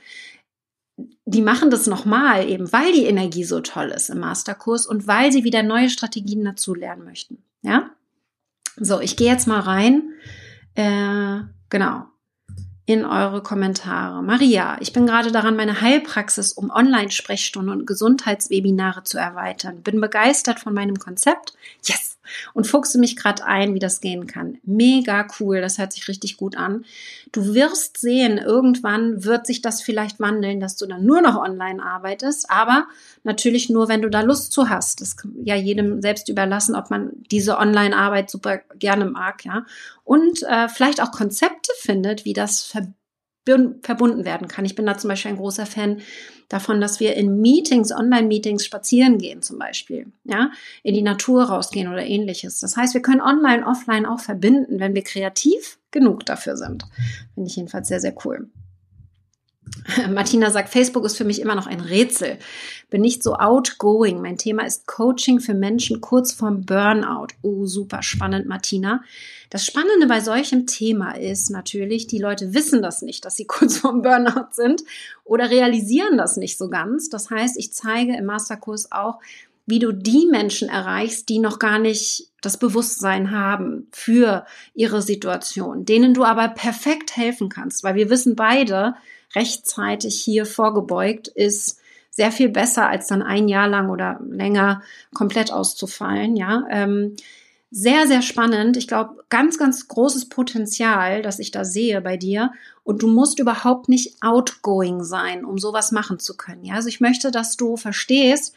Die 1.26 1.42
machen 1.42 1.70
das 1.70 1.88
nochmal 1.88 2.48
eben, 2.48 2.72
weil 2.72 2.94
die 2.94 3.06
Energie 3.06 3.44
so 3.44 3.60
toll 3.60 3.90
ist 3.90 4.10
im 4.10 4.20
Masterkurs 4.20 4.86
und 4.86 5.08
weil 5.08 5.32
sie 5.32 5.44
wieder 5.44 5.64
neue 5.64 5.90
Strategien 5.90 6.46
dazu 6.46 6.74
lernen 6.74 7.04
möchten. 7.04 7.44
Ja? 7.62 7.90
So, 8.78 9.02
ich 9.02 9.18
gehe 9.18 9.30
jetzt 9.30 9.48
mal 9.48 9.60
rein. 9.60 10.14
Äh, 10.76 11.42
genau 11.70 12.06
in 12.88 13.04
eure 13.04 13.42
Kommentare. 13.42 14.22
Maria, 14.22 14.78
ich 14.80 14.94
bin 14.94 15.08
gerade 15.08 15.32
daran, 15.32 15.56
meine 15.56 15.82
Heilpraxis 15.82 16.54
um 16.54 16.70
Online-Sprechstunden 16.70 17.72
und 17.72 17.88
Gesundheitswebinare 17.88 19.04
zu 19.04 19.18
erweitern. 19.18 19.82
Bin 19.82 20.00
begeistert 20.00 20.60
von 20.60 20.74
meinem 20.74 20.98
Konzept. 20.98 21.54
Yes! 21.84 22.15
Und 22.54 22.68
fuchse 22.68 22.98
mich 23.00 23.16
gerade 23.16 23.46
ein, 23.46 23.74
wie 23.74 23.80
das 23.80 24.02
gehen 24.02 24.28
kann. 24.28 24.58
Mega 24.64 25.28
cool, 25.40 25.62
das 25.62 25.78
hört 25.78 25.94
sich 25.94 26.08
richtig 26.08 26.38
gut 26.38 26.58
an. 26.58 26.86
Du 27.32 27.54
wirst 27.54 27.98
sehen, 27.98 28.38
irgendwann 28.38 29.24
wird 29.24 29.48
sich 29.48 29.62
das 29.62 29.82
vielleicht 29.82 30.20
wandeln, 30.20 30.60
dass 30.60 30.78
du 30.78 30.86
dann 30.86 31.06
nur 31.06 31.22
noch 31.22 31.36
online 31.36 31.84
arbeitest, 31.84 32.50
aber 32.50 32.88
natürlich 33.24 33.70
nur, 33.70 33.88
wenn 33.88 34.02
du 34.02 34.10
da 34.10 34.22
Lust 34.22 34.52
zu 34.52 34.70
hast. 34.70 35.02
Das 35.02 35.18
kann 35.18 35.34
ja 35.44 35.56
jedem 35.56 36.02
selbst 36.02 36.30
überlassen, 36.30 36.76
ob 36.76 36.90
man 36.90 37.12
diese 37.32 37.58
Online-Arbeit 37.58 38.30
super 38.30 38.60
gerne 38.80 39.06
mag, 39.06 39.44
ja. 39.46 39.66
Und 40.04 40.44
äh, 40.44 40.70
vielleicht 40.70 41.02
auch 41.02 41.12
Konzepte 41.12 41.72
findet, 41.80 42.26
wie 42.26 42.34
das 42.34 42.62
verbinden 42.62 42.96
verbunden 43.82 44.26
werden 44.26 44.48
kann. 44.48 44.66
Ich 44.66 44.76
bin 44.76 44.86
da 44.86 44.98
zum 44.98 45.10
Beispiel 45.10 45.32
ein 45.32 45.38
großer 45.38 45.66
Fan 45.66 46.02
davon, 46.50 46.82
dass 46.82 47.00
wir 47.00 47.16
in 47.16 47.42
Meetings, 47.42 47.92
Online-Meetings 47.92 48.66
spazieren 48.66 49.18
gehen 49.18 49.42
zum 49.42 49.58
Beispiel, 49.58 50.08
ja, 50.24 50.52
in 50.84 50.94
die 50.94 51.02
Natur 51.02 51.44
rausgehen 51.46 51.88
oder 51.88 52.06
ähnliches. 52.06 52.60
Das 52.60 52.78
heißt, 52.78 52.94
wir 52.94 53.02
können 53.02 53.22
online, 53.22 53.66
offline 53.66 54.06
auch 54.06 54.20
verbinden, 54.20 54.80
wenn 54.80 54.96
wir 54.96 55.04
kreativ 55.04 55.78
genug 55.92 56.26
dafür 56.26 56.58
sind. 56.58 56.86
Finde 57.34 57.50
ich 57.50 57.56
jedenfalls 57.56 57.88
sehr, 57.88 58.00
sehr 58.00 58.16
cool. 58.26 58.50
Martina 60.10 60.52
sagt, 60.52 60.70
Facebook 60.70 61.06
ist 61.06 61.18
für 61.18 61.26
mich 61.26 61.42
immer 61.42 61.56
noch 61.56 61.68
ein 61.68 61.80
Rätsel. 61.80 62.38
Bin 62.90 63.02
nicht 63.02 63.24
so 63.24 63.36
outgoing. 63.36 64.22
Mein 64.22 64.38
Thema 64.38 64.66
ist 64.66 64.88
Coaching 64.88 65.40
für 65.40 65.54
Menschen 65.54 66.02
kurz 66.02 66.34
vorm 66.34 66.66
Burnout. 66.66 67.28
Oh, 67.42 67.66
super 67.66 68.02
spannend, 68.04 68.48
Martina. 68.48 69.04
Das 69.50 69.66
Spannende 69.66 70.08
bei 70.08 70.22
solchem 70.22 70.66
Thema 70.66 71.12
ist 71.12 71.50
natürlich, 71.50 72.08
die 72.08 72.20
Leute 72.20 72.54
wissen 72.54 72.82
das 72.82 73.02
nicht, 73.02 73.26
dass 73.26 73.36
sie 73.36 73.46
kurz 73.48 73.78
vorm 73.78 74.02
Burnout 74.02 74.52
sind 74.52 74.84
oder 75.24 75.50
realisieren 75.50 76.18
das 76.18 76.38
nicht 76.38 76.58
so 76.58 76.70
ganz. 76.70 77.10
Das 77.10 77.30
heißt, 77.30 77.58
ich 77.58 77.74
zeige 77.74 78.16
im 78.16 78.26
Masterkurs 78.26 78.92
auch, 78.92 79.20
wie 79.68 79.80
du 79.80 79.92
die 79.92 80.28
Menschen 80.30 80.70
erreichst, 80.70 81.28
die 81.30 81.40
noch 81.40 81.58
gar 81.58 81.80
nicht 81.80 82.30
das 82.42 82.58
Bewusstsein 82.58 83.32
haben 83.32 83.88
für 83.92 84.46
ihre 84.76 85.02
Situation, 85.02 85.86
denen 85.86 86.14
du 86.14 86.24
aber 86.24 86.50
perfekt 86.50 87.18
helfen 87.18 87.50
kannst, 87.50 87.84
weil 87.84 87.96
wir 87.96 88.12
wissen 88.12 88.36
beide, 88.36 88.94
rechtzeitig 89.36 90.22
hier 90.22 90.46
vorgebeugt 90.46 91.28
ist 91.28 91.80
sehr 92.10 92.32
viel 92.32 92.50
besser, 92.50 92.88
als 92.88 93.08
dann 93.08 93.22
ein 93.22 93.50
Jahr 93.50 93.68
lang 93.68 93.90
oder 93.90 94.20
länger 94.26 94.82
komplett 95.14 95.52
auszufallen. 95.52 96.38
Ja, 96.38 96.64
ähm, 96.70 97.18
sehr, 97.72 98.08
sehr 98.08 98.22
spannend. 98.22 98.78
Ich 98.78 98.88
glaube, 98.88 99.26
ganz, 99.30 99.58
ganz 99.58 99.90
großes 99.90 100.30
Potenzial, 100.30 101.22
das 101.22 101.40
ich 101.40 101.52
da 101.52 101.66
sehe 101.66 102.00
bei 102.00 102.16
dir. 102.16 102.54
Und 102.86 103.04
du 103.04 103.08
musst 103.08 103.40
überhaupt 103.40 103.90
nicht 103.90 104.16
outgoing 104.22 105.04
sein, 105.04 105.44
um 105.44 105.58
sowas 105.58 105.92
machen 105.92 106.18
zu 106.18 106.38
können. 106.38 106.64
Ja, 106.64 106.76
also 106.76 106.88
ich 106.88 107.02
möchte, 107.02 107.32
dass 107.32 107.58
du 107.58 107.76
verstehst, 107.76 108.56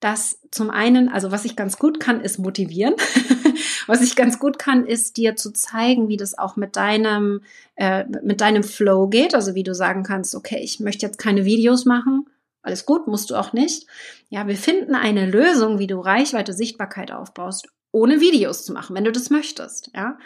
dass 0.00 0.38
zum 0.50 0.68
einen, 0.68 1.08
also 1.08 1.30
was 1.30 1.46
ich 1.46 1.56
ganz 1.56 1.78
gut 1.78 2.00
kann, 2.00 2.20
ist 2.20 2.38
motivieren. 2.38 2.94
was 3.86 4.00
ich 4.02 4.16
ganz 4.16 4.38
gut 4.38 4.58
kann, 4.58 4.86
ist 4.86 5.16
dir 5.16 5.36
zu 5.36 5.52
zeigen, 5.52 6.08
wie 6.08 6.16
das 6.16 6.36
auch 6.36 6.56
mit 6.56 6.76
deinem, 6.76 7.42
äh, 7.76 8.04
mit 8.22 8.40
deinem 8.40 8.62
Flow 8.62 9.08
geht. 9.08 9.34
Also 9.34 9.54
wie 9.54 9.62
du 9.62 9.74
sagen 9.74 10.02
kannst, 10.02 10.34
okay, 10.34 10.60
ich 10.62 10.80
möchte 10.80 11.06
jetzt 11.06 11.18
keine 11.18 11.44
Videos 11.44 11.84
machen. 11.84 12.26
Alles 12.62 12.86
gut, 12.86 13.06
musst 13.06 13.30
du 13.30 13.36
auch 13.36 13.52
nicht. 13.52 13.86
Ja, 14.30 14.46
wir 14.46 14.56
finden 14.56 14.94
eine 14.94 15.26
Lösung, 15.26 15.78
wie 15.78 15.86
du 15.86 16.00
Reichweite, 16.00 16.52
Sichtbarkeit 16.52 17.12
aufbaust, 17.12 17.68
ohne 17.92 18.20
Videos 18.20 18.64
zu 18.64 18.72
machen, 18.72 18.96
wenn 18.96 19.04
du 19.04 19.12
das 19.12 19.30
möchtest. 19.30 19.90
Ja. 19.94 20.18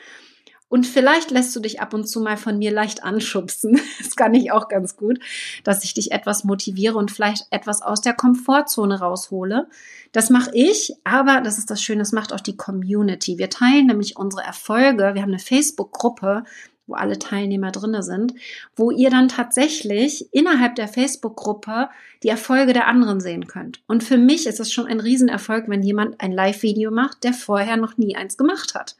Und 0.68 0.86
vielleicht 0.86 1.30
lässt 1.30 1.56
du 1.56 1.60
dich 1.60 1.80
ab 1.80 1.94
und 1.94 2.06
zu 2.06 2.20
mal 2.20 2.36
von 2.36 2.58
mir 2.58 2.70
leicht 2.70 3.02
anschubsen. 3.02 3.80
Das 3.98 4.16
kann 4.16 4.34
ich 4.34 4.52
auch 4.52 4.68
ganz 4.68 4.96
gut, 4.96 5.18
dass 5.64 5.84
ich 5.84 5.92
dich 5.92 6.12
etwas 6.12 6.44
motiviere 6.44 6.96
und 6.96 7.10
vielleicht 7.10 7.46
etwas 7.50 7.82
aus 7.82 8.00
der 8.00 8.14
Komfortzone 8.14 9.00
raushole. 9.00 9.68
Das 10.12 10.30
mache 10.30 10.50
ich, 10.54 10.94
aber 11.04 11.40
das 11.42 11.58
ist 11.58 11.70
das 11.70 11.82
Schöne, 11.82 12.00
das 12.00 12.12
macht 12.12 12.32
auch 12.32 12.40
die 12.40 12.56
Community. 12.56 13.38
Wir 13.38 13.50
teilen 13.50 13.86
nämlich 13.86 14.16
unsere 14.16 14.42
Erfolge. 14.42 15.14
Wir 15.14 15.22
haben 15.22 15.30
eine 15.30 15.38
Facebook-Gruppe, 15.38 16.44
wo 16.88 16.94
alle 16.94 17.18
Teilnehmer 17.18 17.70
drinne 17.70 18.02
sind, 18.02 18.34
wo 18.74 18.90
ihr 18.90 19.10
dann 19.10 19.28
tatsächlich 19.28 20.32
innerhalb 20.32 20.74
der 20.74 20.88
Facebook-Gruppe 20.88 21.90
die 22.22 22.28
Erfolge 22.28 22.72
der 22.72 22.88
anderen 22.88 23.20
sehen 23.20 23.46
könnt. 23.46 23.82
Und 23.86 24.02
für 24.02 24.16
mich 24.16 24.46
ist 24.46 24.58
es 24.58 24.72
schon 24.72 24.86
ein 24.86 25.00
Riesenerfolg, 25.00 25.68
wenn 25.68 25.82
jemand 25.82 26.20
ein 26.20 26.32
Live-Video 26.32 26.90
macht, 26.90 27.24
der 27.24 27.34
vorher 27.34 27.76
noch 27.76 27.98
nie 27.98 28.16
eins 28.16 28.36
gemacht 28.36 28.74
hat. 28.74 28.96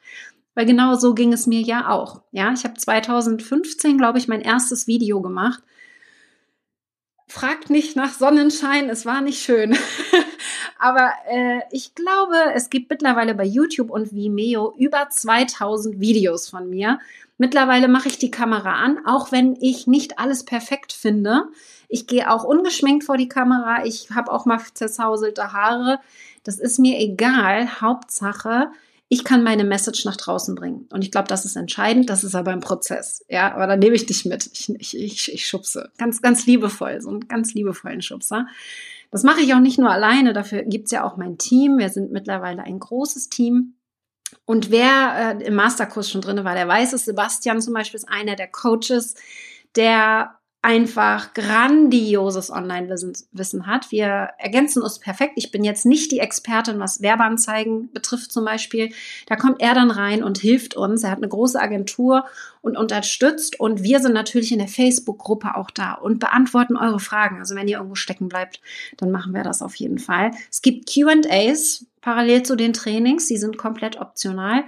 Weil 0.58 0.66
genau 0.66 0.96
so 0.96 1.14
ging 1.14 1.32
es 1.32 1.46
mir 1.46 1.60
ja 1.60 1.88
auch. 1.88 2.22
Ja, 2.32 2.52
ich 2.52 2.64
habe 2.64 2.74
2015, 2.74 3.96
glaube 3.96 4.18
ich, 4.18 4.26
mein 4.26 4.40
erstes 4.40 4.88
Video 4.88 5.22
gemacht. 5.22 5.62
Fragt 7.28 7.70
nicht 7.70 7.94
nach 7.94 8.12
Sonnenschein, 8.12 8.90
es 8.90 9.06
war 9.06 9.20
nicht 9.20 9.40
schön. 9.40 9.78
Aber 10.80 11.12
äh, 11.30 11.60
ich 11.70 11.94
glaube, 11.94 12.34
es 12.56 12.70
gibt 12.70 12.90
mittlerweile 12.90 13.36
bei 13.36 13.44
YouTube 13.44 13.88
und 13.88 14.12
Vimeo 14.12 14.74
über 14.76 15.08
2000 15.08 16.00
Videos 16.00 16.48
von 16.48 16.68
mir. 16.68 16.98
Mittlerweile 17.36 17.86
mache 17.86 18.08
ich 18.08 18.18
die 18.18 18.32
Kamera 18.32 18.82
an, 18.82 18.98
auch 19.06 19.30
wenn 19.30 19.54
ich 19.60 19.86
nicht 19.86 20.18
alles 20.18 20.44
perfekt 20.44 20.92
finde. 20.92 21.44
Ich 21.88 22.08
gehe 22.08 22.32
auch 22.32 22.42
ungeschminkt 22.42 23.04
vor 23.04 23.16
die 23.16 23.28
Kamera. 23.28 23.84
Ich 23.84 24.10
habe 24.10 24.32
auch 24.32 24.44
mal 24.44 24.58
zerzauselte 24.74 25.52
Haare. 25.52 26.00
Das 26.42 26.58
ist 26.58 26.80
mir 26.80 26.98
egal. 26.98 27.80
Hauptsache, 27.80 28.72
ich 29.10 29.24
kann 29.24 29.42
meine 29.42 29.64
Message 29.64 30.04
nach 30.04 30.16
draußen 30.16 30.54
bringen. 30.54 30.86
Und 30.92 31.02
ich 31.02 31.10
glaube, 31.10 31.28
das 31.28 31.46
ist 31.46 31.56
entscheidend. 31.56 32.10
Das 32.10 32.24
ist 32.24 32.34
aber 32.34 32.52
ein 32.52 32.60
Prozess. 32.60 33.24
Ja, 33.28 33.54
aber 33.54 33.66
da 33.66 33.76
nehme 33.76 33.96
ich 33.96 34.04
dich 34.04 34.26
mit. 34.26 34.50
Ich, 34.52 34.68
ich, 34.68 34.96
ich, 34.96 35.32
ich 35.32 35.46
schubse. 35.46 35.90
Ganz, 35.96 36.20
ganz 36.20 36.46
liebevoll. 36.46 37.00
So 37.00 37.08
einen 37.08 37.26
ganz 37.26 37.54
liebevollen 37.54 38.02
Schubser. 38.02 38.46
Das 39.10 39.22
mache 39.22 39.40
ich 39.40 39.54
auch 39.54 39.60
nicht 39.60 39.78
nur 39.78 39.90
alleine. 39.90 40.34
Dafür 40.34 40.62
gibt's 40.64 40.90
ja 40.90 41.04
auch 41.04 41.16
mein 41.16 41.38
Team. 41.38 41.78
Wir 41.78 41.88
sind 41.88 42.12
mittlerweile 42.12 42.62
ein 42.62 42.78
großes 42.78 43.30
Team. 43.30 43.74
Und 44.44 44.70
wer 44.70 45.38
äh, 45.40 45.44
im 45.44 45.54
Masterkurs 45.54 46.10
schon 46.10 46.20
drin 46.20 46.44
war, 46.44 46.54
der 46.54 46.68
weiß 46.68 46.92
es. 46.92 47.06
Sebastian 47.06 47.62
zum 47.62 47.72
Beispiel 47.72 47.98
ist 47.98 48.08
einer 48.08 48.36
der 48.36 48.48
Coaches, 48.48 49.14
der 49.74 50.37
einfach 50.60 51.34
grandioses 51.34 52.50
Online-Wissen 52.50 53.66
hat. 53.66 53.92
Wir 53.92 54.30
ergänzen 54.38 54.82
uns 54.82 54.98
perfekt. 54.98 55.34
Ich 55.36 55.52
bin 55.52 55.62
jetzt 55.62 55.86
nicht 55.86 56.10
die 56.10 56.18
Expertin, 56.18 56.80
was 56.80 57.00
Werbeanzeigen 57.00 57.92
betrifft 57.92 58.32
zum 58.32 58.44
Beispiel. 58.44 58.90
Da 59.26 59.36
kommt 59.36 59.62
er 59.62 59.74
dann 59.74 59.92
rein 59.92 60.24
und 60.24 60.38
hilft 60.38 60.74
uns. 60.74 61.04
Er 61.04 61.12
hat 61.12 61.18
eine 61.18 61.28
große 61.28 61.60
Agentur 61.60 62.24
und 62.60 62.76
unterstützt. 62.76 63.60
Und 63.60 63.84
wir 63.84 64.00
sind 64.00 64.14
natürlich 64.14 64.50
in 64.50 64.58
der 64.58 64.66
Facebook-Gruppe 64.66 65.56
auch 65.56 65.70
da 65.70 65.94
und 65.94 66.18
beantworten 66.18 66.76
eure 66.76 66.98
Fragen. 66.98 67.38
Also 67.38 67.54
wenn 67.54 67.68
ihr 67.68 67.76
irgendwo 67.76 67.94
stecken 67.94 68.28
bleibt, 68.28 68.60
dann 68.96 69.12
machen 69.12 69.34
wir 69.34 69.44
das 69.44 69.62
auf 69.62 69.76
jeden 69.76 69.98
Fall. 69.98 70.32
Es 70.50 70.60
gibt 70.60 70.92
QAs 70.92 71.86
parallel 72.00 72.42
zu 72.42 72.56
den 72.56 72.72
Trainings. 72.72 73.28
Die 73.28 73.38
sind 73.38 73.58
komplett 73.58 74.00
optional. 74.00 74.64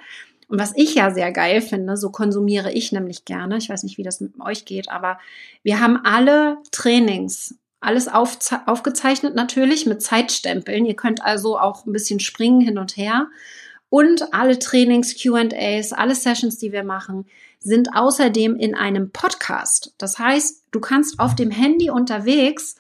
Und 0.51 0.59
was 0.59 0.73
ich 0.75 0.97
ja 0.97 1.13
sehr 1.13 1.31
geil 1.31 1.63
finde, 1.63 1.97
so 1.97 2.11
konsumiere 2.11 2.73
ich 2.73 2.91
nämlich 2.91 3.25
gerne, 3.25 3.57
ich 3.57 3.69
weiß 3.69 3.85
nicht, 3.85 3.99
wie 3.99 4.03
das 4.03 4.21
mit 4.21 4.33
euch 4.41 4.65
geht, 4.65 4.91
aber 4.91 5.19
wir 5.63 5.81
haben 5.81 6.01
alle 6.05 6.59
Trainings, 6.73 7.55
alles 7.79 8.09
aufgezeichnet 8.09 9.37
natürlich 9.37 9.87
mit 9.87 10.03
Zeitstempeln. 10.03 10.85
Ihr 10.85 10.97
könnt 10.97 11.25
also 11.25 11.57
auch 11.57 11.87
ein 11.87 11.93
bisschen 11.93 12.19
springen 12.19 12.61
hin 12.61 12.79
und 12.79 12.97
her. 12.97 13.29
Und 13.91 14.35
alle 14.35 14.59
Trainings, 14.59 15.15
QAs, 15.17 15.93
alle 15.93 16.17
Sessions, 16.17 16.59
die 16.59 16.73
wir 16.73 16.83
machen, 16.83 17.27
sind 17.61 17.95
außerdem 17.95 18.57
in 18.57 18.75
einem 18.75 19.13
Podcast. 19.13 19.95
Das 19.99 20.19
heißt, 20.19 20.65
du 20.73 20.81
kannst 20.81 21.21
auf 21.21 21.37
dem 21.37 21.53
Handy 21.53 21.91
unterwegs 21.91 22.75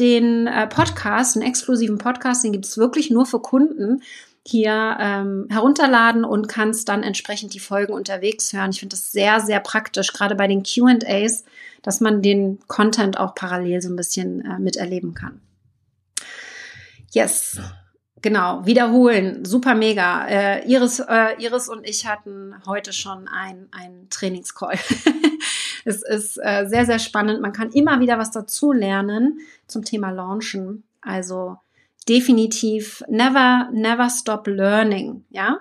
den 0.00 0.48
äh, 0.48 0.66
Podcast, 0.66 1.36
einen 1.36 1.46
exklusiven 1.46 1.98
Podcast, 1.98 2.42
den 2.42 2.52
gibt 2.52 2.64
es 2.64 2.76
wirklich 2.76 3.10
nur 3.10 3.24
für 3.24 3.40
Kunden, 3.40 4.02
hier 4.46 4.98
ähm, 5.00 5.46
herunterladen 5.50 6.24
und 6.24 6.48
kannst 6.48 6.88
dann 6.88 7.02
entsprechend 7.02 7.54
die 7.54 7.60
Folgen 7.60 7.94
unterwegs 7.94 8.52
hören. 8.52 8.70
Ich 8.70 8.80
finde 8.80 8.94
das 8.94 9.10
sehr, 9.10 9.40
sehr 9.40 9.60
praktisch, 9.60 10.12
gerade 10.12 10.34
bei 10.34 10.46
den 10.46 10.62
QAs, 10.62 11.44
dass 11.82 12.00
man 12.00 12.20
den 12.20 12.58
Content 12.66 13.18
auch 13.18 13.34
parallel 13.34 13.80
so 13.80 13.88
ein 13.88 13.96
bisschen 13.96 14.44
äh, 14.44 14.58
miterleben 14.58 15.14
kann. 15.14 15.40
Yes. 17.12 17.58
Genau, 18.20 18.64
wiederholen, 18.64 19.44
super 19.44 19.74
mega. 19.74 20.26
Äh, 20.26 20.66
Iris, 20.66 20.98
äh, 20.98 21.34
Iris 21.38 21.68
und 21.68 21.86
ich 21.86 22.06
hatten 22.06 22.54
heute 22.66 22.94
schon 22.94 23.28
ein, 23.28 23.68
ein 23.70 24.06
Trainingscall. 24.08 24.78
es 25.84 26.02
ist 26.02 26.38
äh, 26.42 26.66
sehr, 26.66 26.86
sehr 26.86 26.98
spannend. 26.98 27.42
Man 27.42 27.52
kann 27.52 27.70
immer 27.70 28.00
wieder 28.00 28.18
was 28.18 28.30
dazu 28.30 28.72
lernen 28.72 29.40
zum 29.66 29.84
Thema 29.84 30.10
Launchen. 30.10 30.84
Also 31.02 31.58
definitiv 32.08 33.02
never, 33.08 33.68
never 33.72 34.08
stop 34.10 34.46
learning, 34.46 35.24
ja? 35.30 35.58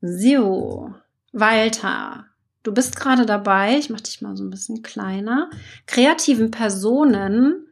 So, 0.00 0.94
Walter, 1.32 2.26
du 2.62 2.72
bist 2.72 2.96
gerade 2.96 3.26
dabei, 3.26 3.78
ich 3.78 3.90
mache 3.90 4.02
dich 4.02 4.20
mal 4.20 4.36
so 4.36 4.44
ein 4.44 4.50
bisschen 4.50 4.82
kleiner, 4.82 5.50
kreativen 5.86 6.50
Personen, 6.50 7.66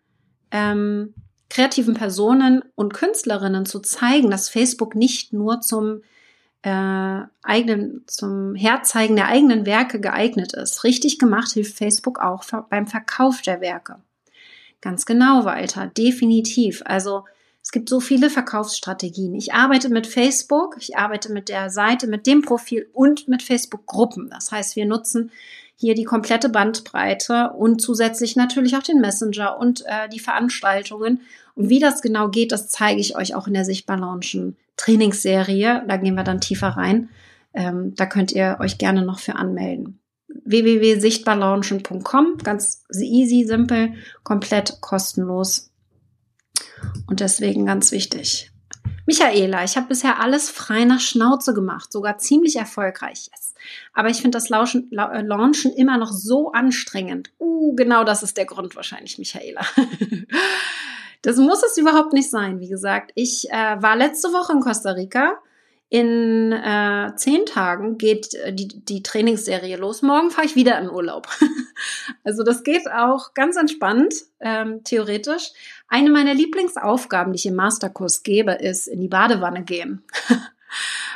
ähm, 0.51 1.15
kreativen 1.51 1.95
Personen 1.95 2.63
und 2.75 2.95
Künstlerinnen 2.95 3.67
zu 3.67 3.81
zeigen, 3.81 4.31
dass 4.31 4.49
Facebook 4.49 4.95
nicht 4.95 5.33
nur 5.33 5.61
zum 5.61 6.03
äh, 6.63 7.21
eigenen, 7.43 8.05
zum 8.07 8.55
Herzeigen 8.55 9.17
der 9.17 9.27
eigenen 9.27 9.67
Werke 9.67 10.01
geeignet 10.01 10.55
ist. 10.55 10.85
Richtig 10.85 11.19
gemacht 11.19 11.53
hilft 11.53 11.77
Facebook 11.77 12.21
auch 12.21 12.45
beim 12.71 12.87
Verkauf 12.87 13.43
der 13.43 13.61
Werke. 13.61 13.97
Ganz 14.81 15.05
genau, 15.05 15.45
Walter, 15.45 15.89
definitiv. 15.89 16.83
Also 16.85 17.25
Es 17.63 17.71
gibt 17.71 17.89
so 17.89 18.01
viele 18.01 18.29
Verkaufsstrategien. 18.29 19.35
Ich 19.35 19.55
arbeite 19.55 19.89
mit 19.89 20.07
Facebook, 20.07 20.77
ich 20.81 20.97
arbeite 20.97 21.33
mit 21.33 21.49
der 21.49 21.71
Seite, 21.71 22.09
mit 22.09 22.27
dem 22.27 22.43
Profil 22.43 22.89
und 22.93 23.29
mit 23.29 23.43
Facebook-Gruppen. 23.43 24.29
Das 24.31 24.51
heißt, 24.51 24.75
wir 24.75 24.85
nutzen 24.85 25.31
hier 25.77 25.95
die 25.95 26.05
komplette 26.05 26.49
Bandbreite 26.49 27.51
und 27.57 27.81
zusätzlich 27.81 28.37
natürlich 28.37 28.77
auch 28.77 28.83
den 28.83 29.01
Messenger 29.01 29.59
und 29.59 29.85
äh, 29.87 30.09
die 30.09 30.21
Veranstaltungen. 30.21 31.21
Und 31.55 31.69
wie 31.69 31.79
das 31.79 32.03
genau 32.03 32.29
geht, 32.29 32.53
das 32.53 32.69
zeige 32.69 33.01
ich 33.01 33.17
euch 33.17 33.35
auch 33.35 33.47
in 33.47 33.55
der 33.55 33.65
Sichtbar 33.65 33.99
Launchen 33.99 34.57
Trainingsserie. 34.77 35.85
Da 35.87 35.97
gehen 35.97 36.15
wir 36.15 36.25
dann 36.25 36.41
tiefer 36.41 36.69
rein. 36.69 37.11
Ähm, 37.55 37.95
da 37.95 38.07
könnt 38.07 38.33
ihr 38.33 38.57
euch 38.61 38.79
gerne 38.79 39.03
noch 39.05 39.19
für 39.19 39.37
anmelden 39.37 39.99
www.sichtbarlaunchen.com. 40.45 42.39
Ganz 42.43 42.85
easy, 43.01 43.45
simpel, 43.45 43.93
komplett 44.23 44.81
kostenlos. 44.81 45.72
Und 47.07 47.21
deswegen 47.21 47.67
ganz 47.67 47.93
wichtig. 47.93 48.51
Michaela, 49.07 49.65
ich 49.65 49.77
habe 49.77 49.89
bisher 49.89 50.21
alles 50.21 50.49
frei 50.49 50.85
nach 50.85 51.01
Schnauze 51.01 51.55
gemacht, 51.55 51.93
sogar 51.93 52.19
ziemlich 52.19 52.57
erfolgreich. 52.57 53.31
Yes. 53.33 53.55
Aber 53.93 54.09
ich 54.09 54.19
finde 54.19 54.37
das 54.37 54.49
Launchen, 54.49 54.91
äh, 54.93 55.23
Launchen 55.23 55.73
immer 55.73 55.99
noch 55.99 56.13
so 56.13 56.53
anstrengend. 56.53 57.31
Uh, 57.39 57.75
genau 57.75 58.05
das 58.05 58.23
ist 58.23 58.37
der 58.37 58.47
Grund 58.47 58.77
wahrscheinlich, 58.77 59.19
Michaela. 59.19 59.63
das 61.23 61.37
muss 61.37 61.63
es 61.63 61.77
überhaupt 61.77 62.13
nicht 62.13 62.31
sein. 62.31 62.61
Wie 62.61 62.69
gesagt, 62.69 63.13
ich 63.15 63.51
äh, 63.51 63.83
war 63.83 63.97
letzte 63.97 64.29
Woche 64.29 64.53
in 64.53 64.61
Costa 64.61 64.93
Rica 64.93 65.39
in 65.93 66.53
äh, 66.53 67.13
zehn 67.17 67.45
Tagen 67.45 67.99
geht 67.99 68.33
äh, 68.33 68.55
die, 68.55 68.67
die 68.67 69.03
Trainingsserie 69.03 69.77
los. 69.77 70.01
Morgen 70.01 70.31
fahre 70.31 70.47
ich 70.47 70.57
wieder 70.57 70.81
in 70.81 70.89
Urlaub. 70.89 71.29
also 72.25 72.45
das 72.45 72.65
geht 72.65 72.91
auch 72.91 73.35
ganz 73.35 73.57
entspannt, 73.57 74.15
ähm, 74.41 74.85
theoretisch. 74.85 75.51
Eine 75.93 76.09
meiner 76.09 76.33
Lieblingsaufgaben, 76.33 77.35
die 77.35 77.37
ich 77.37 77.45
im 77.45 77.55
Masterkurs 77.55 78.23
gebe, 78.23 78.53
ist 78.53 78.87
in 78.87 79.03
die 79.03 79.09
Badewanne 79.09 79.63
gehen. 79.63 80.03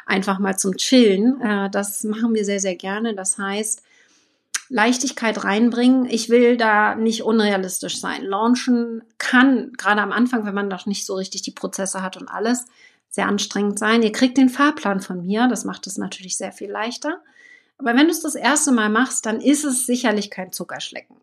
Einfach 0.05 0.39
mal 0.39 0.59
zum 0.59 0.77
Chillen. 0.77 1.41
Äh, 1.41 1.71
das 1.71 2.05
machen 2.05 2.35
wir 2.35 2.45
sehr, 2.45 2.61
sehr 2.61 2.77
gerne. 2.77 3.15
Das 3.15 3.39
heißt, 3.39 3.83
Leichtigkeit 4.69 5.45
reinbringen. 5.45 6.05
Ich 6.05 6.29
will 6.29 6.59
da 6.59 6.95
nicht 6.95 7.23
unrealistisch 7.23 7.99
sein. 7.99 8.23
Launchen 8.23 9.03
kann, 9.17 9.73
gerade 9.79 10.03
am 10.03 10.13
Anfang, 10.13 10.45
wenn 10.45 10.55
man 10.55 10.69
noch 10.69 10.85
nicht 10.85 11.07
so 11.07 11.15
richtig 11.15 11.41
die 11.41 11.53
Prozesse 11.53 12.03
hat 12.03 12.19
und 12.19 12.29
alles, 12.29 12.67
sehr 13.09 13.29
anstrengend 13.29 13.79
sein. 13.79 14.03
Ihr 14.03 14.13
kriegt 14.13 14.37
den 14.37 14.51
Fahrplan 14.51 15.01
von 15.01 15.25
mir, 15.25 15.49
das 15.49 15.65
macht 15.65 15.87
es 15.87 15.97
natürlich 15.97 16.37
sehr 16.37 16.53
viel 16.53 16.71
leichter. 16.71 17.23
Aber 17.79 17.95
wenn 17.95 18.09
du 18.09 18.11
es 18.11 18.21
das 18.21 18.35
erste 18.35 18.73
Mal 18.73 18.91
machst, 18.91 19.25
dann 19.25 19.41
ist 19.41 19.65
es 19.65 19.87
sicherlich 19.87 20.31
kein 20.31 20.53
Zuckerschlecken. 20.53 21.17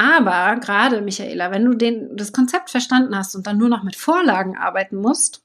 Aber 0.00 0.58
gerade, 0.60 1.02
Michaela, 1.02 1.50
wenn 1.50 1.66
du 1.66 1.74
den, 1.74 2.16
das 2.16 2.32
Konzept 2.32 2.70
verstanden 2.70 3.14
hast 3.14 3.34
und 3.34 3.46
dann 3.46 3.58
nur 3.58 3.68
noch 3.68 3.82
mit 3.82 3.96
Vorlagen 3.96 4.56
arbeiten 4.56 4.96
musst, 4.96 5.42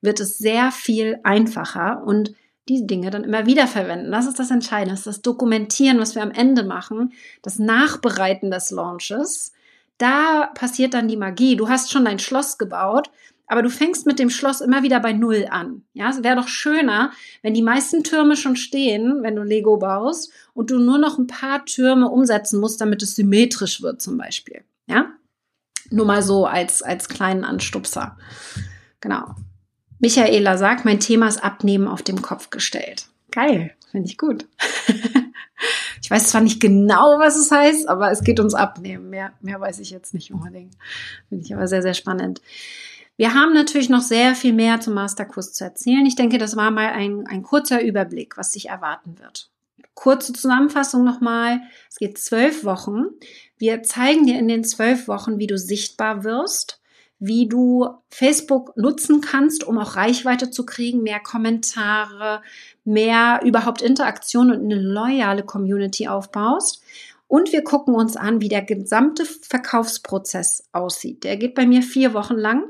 wird 0.00 0.18
es 0.18 0.38
sehr 0.38 0.72
viel 0.72 1.20
einfacher 1.24 2.02
und 2.06 2.32
die 2.70 2.86
Dinge 2.86 3.10
dann 3.10 3.22
immer 3.22 3.44
wieder 3.44 3.66
verwenden. 3.66 4.10
Das 4.10 4.26
ist 4.26 4.38
das 4.38 4.50
Entscheidende, 4.50 4.92
das, 4.92 5.00
ist 5.00 5.06
das 5.06 5.20
Dokumentieren, 5.20 5.98
was 5.98 6.14
wir 6.14 6.22
am 6.22 6.30
Ende 6.30 6.64
machen, 6.64 7.12
das 7.42 7.58
Nachbereiten 7.58 8.50
des 8.50 8.70
Launches. 8.70 9.52
Da 9.98 10.52
passiert 10.54 10.94
dann 10.94 11.08
die 11.08 11.18
Magie. 11.18 11.56
Du 11.56 11.68
hast 11.68 11.92
schon 11.92 12.06
dein 12.06 12.18
Schloss 12.18 12.56
gebaut 12.56 13.10
aber 13.48 13.62
du 13.62 13.70
fängst 13.70 14.06
mit 14.06 14.18
dem 14.18 14.30
Schloss 14.30 14.60
immer 14.60 14.82
wieder 14.82 15.00
bei 15.00 15.12
Null 15.12 15.46
an. 15.50 15.82
Ja, 15.94 16.10
es 16.10 16.22
wäre 16.22 16.36
doch 16.36 16.48
schöner, 16.48 17.12
wenn 17.42 17.54
die 17.54 17.62
meisten 17.62 18.04
Türme 18.04 18.36
schon 18.36 18.56
stehen, 18.56 19.22
wenn 19.22 19.36
du 19.36 19.42
Lego 19.42 19.78
baust 19.78 20.30
und 20.54 20.70
du 20.70 20.78
nur 20.78 20.98
noch 20.98 21.18
ein 21.18 21.26
paar 21.26 21.64
Türme 21.64 22.08
umsetzen 22.08 22.60
musst, 22.60 22.80
damit 22.80 23.02
es 23.02 23.14
symmetrisch 23.14 23.82
wird 23.82 24.00
zum 24.00 24.18
Beispiel. 24.18 24.62
Ja, 24.86 25.12
nur 25.90 26.06
mal 26.06 26.22
so 26.22 26.46
als, 26.46 26.82
als 26.82 27.08
kleinen 27.08 27.44
Anstupser. 27.44 28.16
Genau. 29.00 29.34
Michaela 30.00 30.58
sagt, 30.58 30.84
mein 30.84 31.00
Thema 31.00 31.28
ist 31.28 31.42
Abnehmen 31.42 31.88
auf 31.88 32.02
dem 32.02 32.22
Kopf 32.22 32.50
gestellt. 32.50 33.06
Geil, 33.30 33.72
finde 33.90 34.08
ich 34.08 34.18
gut. 34.18 34.46
ich 36.02 36.10
weiß 36.10 36.28
zwar 36.28 36.40
nicht 36.40 36.60
genau, 36.60 37.18
was 37.18 37.36
es 37.36 37.50
heißt, 37.50 37.88
aber 37.88 38.10
es 38.10 38.22
geht 38.22 38.38
ums 38.38 38.54
Abnehmen. 38.54 39.10
Mehr, 39.10 39.32
mehr 39.40 39.60
weiß 39.60 39.80
ich 39.80 39.90
jetzt 39.90 40.14
nicht 40.14 40.32
unbedingt. 40.32 40.74
Finde 41.28 41.44
ich 41.44 41.54
aber 41.54 41.66
sehr, 41.66 41.82
sehr 41.82 41.94
spannend. 41.94 42.40
Wir 43.18 43.34
haben 43.34 43.52
natürlich 43.52 43.88
noch 43.88 44.00
sehr 44.00 44.36
viel 44.36 44.52
mehr 44.52 44.80
zum 44.80 44.94
Masterkurs 44.94 45.52
zu 45.52 45.64
erzählen. 45.64 46.06
Ich 46.06 46.14
denke, 46.14 46.38
das 46.38 46.54
war 46.54 46.70
mal 46.70 46.90
ein, 46.90 47.26
ein 47.26 47.42
kurzer 47.42 47.82
Überblick, 47.82 48.38
was 48.38 48.52
sich 48.52 48.68
erwarten 48.68 49.18
wird. 49.18 49.50
Kurze 49.94 50.32
Zusammenfassung 50.32 51.02
nochmal. 51.02 51.60
Es 51.90 51.96
geht 51.96 52.16
zwölf 52.18 52.64
Wochen. 52.64 53.06
Wir 53.58 53.82
zeigen 53.82 54.24
dir 54.24 54.38
in 54.38 54.46
den 54.46 54.62
zwölf 54.62 55.08
Wochen, 55.08 55.40
wie 55.40 55.48
du 55.48 55.58
sichtbar 55.58 56.22
wirst, 56.22 56.80
wie 57.18 57.48
du 57.48 57.88
Facebook 58.08 58.76
nutzen 58.76 59.20
kannst, 59.20 59.64
um 59.64 59.78
auch 59.78 59.96
Reichweite 59.96 60.52
zu 60.52 60.64
kriegen, 60.64 61.02
mehr 61.02 61.18
Kommentare, 61.18 62.40
mehr 62.84 63.40
überhaupt 63.44 63.82
Interaktion 63.82 64.52
und 64.52 64.62
eine 64.62 64.80
loyale 64.80 65.42
Community 65.42 66.06
aufbaust. 66.06 66.84
Und 67.26 67.50
wir 67.50 67.64
gucken 67.64 67.96
uns 67.96 68.16
an, 68.16 68.40
wie 68.40 68.48
der 68.48 68.62
gesamte 68.62 69.24
Verkaufsprozess 69.24 70.68
aussieht. 70.70 71.24
Der 71.24 71.36
geht 71.36 71.56
bei 71.56 71.66
mir 71.66 71.82
vier 71.82 72.14
Wochen 72.14 72.36
lang 72.36 72.62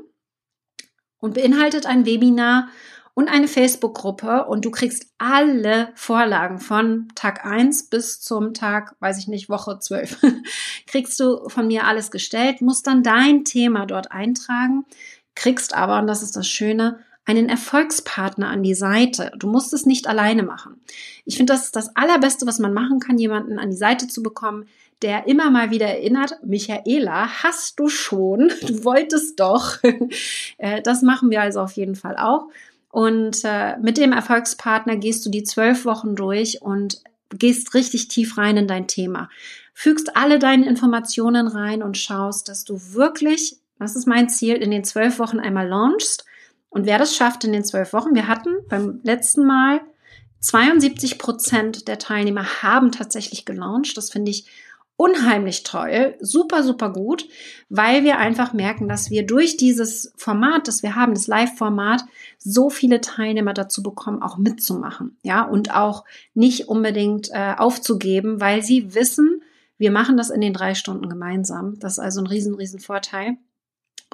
und 1.19 1.33
beinhaltet 1.33 1.85
ein 1.85 2.05
Webinar 2.05 2.69
und 3.13 3.27
eine 3.27 3.47
Facebook-Gruppe 3.47 4.45
und 4.45 4.63
du 4.63 4.71
kriegst 4.71 5.07
alle 5.17 5.89
Vorlagen 5.95 6.59
von 6.59 7.09
Tag 7.15 7.45
1 7.45 7.89
bis 7.89 8.21
zum 8.21 8.53
Tag, 8.53 8.95
weiß 9.01 9.17
ich 9.17 9.27
nicht, 9.27 9.49
Woche 9.49 9.77
12. 9.79 10.19
kriegst 10.87 11.19
du 11.19 11.49
von 11.49 11.67
mir 11.67 11.85
alles 11.85 12.11
gestellt, 12.11 12.61
musst 12.61 12.87
dann 12.87 13.03
dein 13.03 13.43
Thema 13.43 13.85
dort 13.85 14.11
eintragen, 14.11 14.85
kriegst 15.35 15.73
aber, 15.75 15.99
und 15.99 16.07
das 16.07 16.23
ist 16.23 16.35
das 16.37 16.47
Schöne, 16.47 16.99
einen 17.25 17.49
Erfolgspartner 17.49 18.47
an 18.47 18.63
die 18.63 18.73
Seite. 18.73 19.31
Du 19.37 19.47
musst 19.47 19.73
es 19.73 19.85
nicht 19.85 20.07
alleine 20.07 20.41
machen. 20.41 20.81
Ich 21.25 21.37
finde, 21.37 21.53
das 21.53 21.65
ist 21.65 21.75
das 21.75 21.95
Allerbeste, 21.95 22.47
was 22.47 22.57
man 22.57 22.73
machen 22.73 22.99
kann, 22.99 23.19
jemanden 23.19 23.59
an 23.59 23.69
die 23.69 23.77
Seite 23.77 24.07
zu 24.07 24.23
bekommen, 24.23 24.65
der 25.01 25.27
immer 25.27 25.49
mal 25.49 25.71
wieder 25.71 25.87
erinnert, 25.87 26.39
Michaela, 26.43 27.43
hast 27.43 27.79
du 27.79 27.87
schon, 27.87 28.51
du 28.67 28.83
wolltest 28.83 29.39
doch. 29.39 29.77
Äh, 30.57 30.81
das 30.81 31.01
machen 31.01 31.29
wir 31.29 31.41
also 31.41 31.61
auf 31.61 31.73
jeden 31.73 31.95
Fall 31.95 32.17
auch. 32.17 32.49
Und 32.91 33.45
äh, 33.45 33.77
mit 33.77 33.97
dem 33.97 34.11
Erfolgspartner 34.11 34.97
gehst 34.97 35.25
du 35.25 35.29
die 35.29 35.43
zwölf 35.43 35.85
Wochen 35.85 36.15
durch 36.15 36.61
und 36.61 37.01
gehst 37.29 37.73
richtig 37.75 38.09
tief 38.09 38.37
rein 38.37 38.57
in 38.57 38.67
dein 38.67 38.87
Thema. 38.87 39.29
Fügst 39.73 40.17
alle 40.17 40.39
deine 40.39 40.67
Informationen 40.67 41.47
rein 41.47 41.81
und 41.81 41.97
schaust, 41.97 42.49
dass 42.49 42.65
du 42.65 42.77
wirklich, 42.93 43.57
das 43.77 43.95
ist 43.95 44.07
mein 44.07 44.27
Ziel, 44.27 44.55
in 44.55 44.71
den 44.71 44.83
zwölf 44.83 45.19
Wochen 45.19 45.39
einmal 45.39 45.67
launchst. 45.67 46.25
Und 46.69 46.85
wer 46.85 46.97
das 46.97 47.15
schafft 47.15 47.43
in 47.45 47.53
den 47.53 47.63
zwölf 47.63 47.93
Wochen, 47.93 48.15
wir 48.15 48.27
hatten 48.27 48.49
beim 48.67 48.99
letzten 49.03 49.45
Mal 49.45 49.81
72 50.41 51.17
Prozent 51.17 51.87
der 51.87 51.99
Teilnehmer 51.99 52.63
haben 52.63 52.91
tatsächlich 52.91 53.45
gelauncht. 53.45 53.97
Das 53.97 54.09
finde 54.09 54.31
ich 54.31 54.45
unheimlich 54.99 55.63
toll, 55.63 56.17
super, 56.19 56.61
super 56.61 56.91
gut, 56.91 57.25
weil 57.69 58.03
wir 58.03 58.17
einfach 58.17 58.51
merken, 58.51 58.89
dass 58.89 59.09
wir 59.09 59.25
durch 59.25 59.55
dieses 59.55 60.11
Format, 60.17 60.67
das 60.67 60.83
wir 60.83 60.97
haben, 60.97 61.13
das 61.13 61.27
Live-Format, 61.27 62.03
so 62.37 62.69
viele 62.69 62.99
Teilnehmer 62.99 63.53
dazu 63.53 63.81
bekommen, 63.81 64.21
auch 64.21 64.37
mitzumachen, 64.37 65.17
ja, 65.23 65.43
und 65.43 65.73
auch 65.73 66.03
nicht 66.33 66.67
unbedingt 66.67 67.29
äh, 67.31 67.53
aufzugeben, 67.57 68.41
weil 68.41 68.61
sie 68.61 68.93
wissen, 68.93 69.41
wir 69.77 69.91
machen 69.91 70.17
das 70.17 70.31
in 70.31 70.41
den 70.41 70.53
drei 70.53 70.75
Stunden 70.75 71.07
gemeinsam. 71.07 71.79
Das 71.79 71.93
ist 71.93 71.99
also 71.99 72.19
ein 72.19 72.27
riesen, 72.27 72.55
riesen 72.55 72.81
Vorteil. 72.81 73.37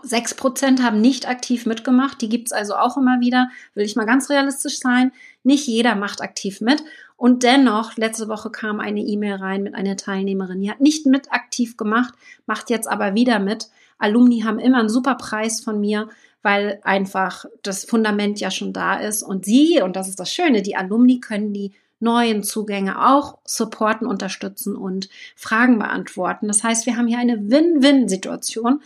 Sechs 0.03 0.35
Prozent 0.35 0.83
haben 0.83 1.01
nicht 1.01 1.27
aktiv 1.27 1.65
mitgemacht. 1.65 2.21
Die 2.21 2.29
gibt's 2.29 2.51
also 2.51 2.75
auch 2.75 2.97
immer 2.97 3.19
wieder. 3.21 3.49
Will 3.73 3.85
ich 3.85 3.95
mal 3.95 4.05
ganz 4.05 4.29
realistisch 4.29 4.79
sein. 4.79 5.11
Nicht 5.43 5.67
jeder 5.67 5.95
macht 5.95 6.21
aktiv 6.21 6.61
mit. 6.61 6.83
Und 7.17 7.43
dennoch, 7.43 7.95
letzte 7.95 8.27
Woche 8.27 8.49
kam 8.49 8.79
eine 8.79 8.99
E-Mail 8.99 9.35
rein 9.35 9.63
mit 9.63 9.73
einer 9.73 9.95
Teilnehmerin, 9.95 10.61
die 10.61 10.69
hat 10.69 10.81
nicht 10.81 11.05
mit 11.05 11.31
aktiv 11.31 11.77
gemacht, 11.77 12.13
macht 12.45 12.69
jetzt 12.69 12.87
aber 12.87 13.15
wieder 13.15 13.39
mit. 13.39 13.69
Alumni 13.97 14.41
haben 14.41 14.59
immer 14.59 14.79
einen 14.79 14.89
super 14.89 15.15
Preis 15.15 15.61
von 15.61 15.79
mir, 15.79 16.09
weil 16.41 16.79
einfach 16.83 17.45
das 17.63 17.85
Fundament 17.85 18.39
ja 18.39 18.51
schon 18.51 18.73
da 18.73 18.95
ist. 18.95 19.23
Und 19.23 19.45
sie, 19.45 19.81
und 19.81 19.95
das 19.95 20.09
ist 20.09 20.19
das 20.19 20.31
Schöne, 20.31 20.61
die 20.61 20.75
Alumni 20.75 21.19
können 21.19 21.53
die 21.53 21.71
neuen 22.01 22.43
Zugänge 22.43 23.07
auch 23.07 23.39
supporten, 23.45 24.05
unterstützen 24.05 24.75
und 24.75 25.09
Fragen 25.35 25.79
beantworten. 25.79 26.47
Das 26.47 26.63
heißt, 26.63 26.85
wir 26.85 26.97
haben 26.97 27.07
hier 27.07 27.17
eine 27.17 27.49
Win-Win-Situation. 27.49 28.81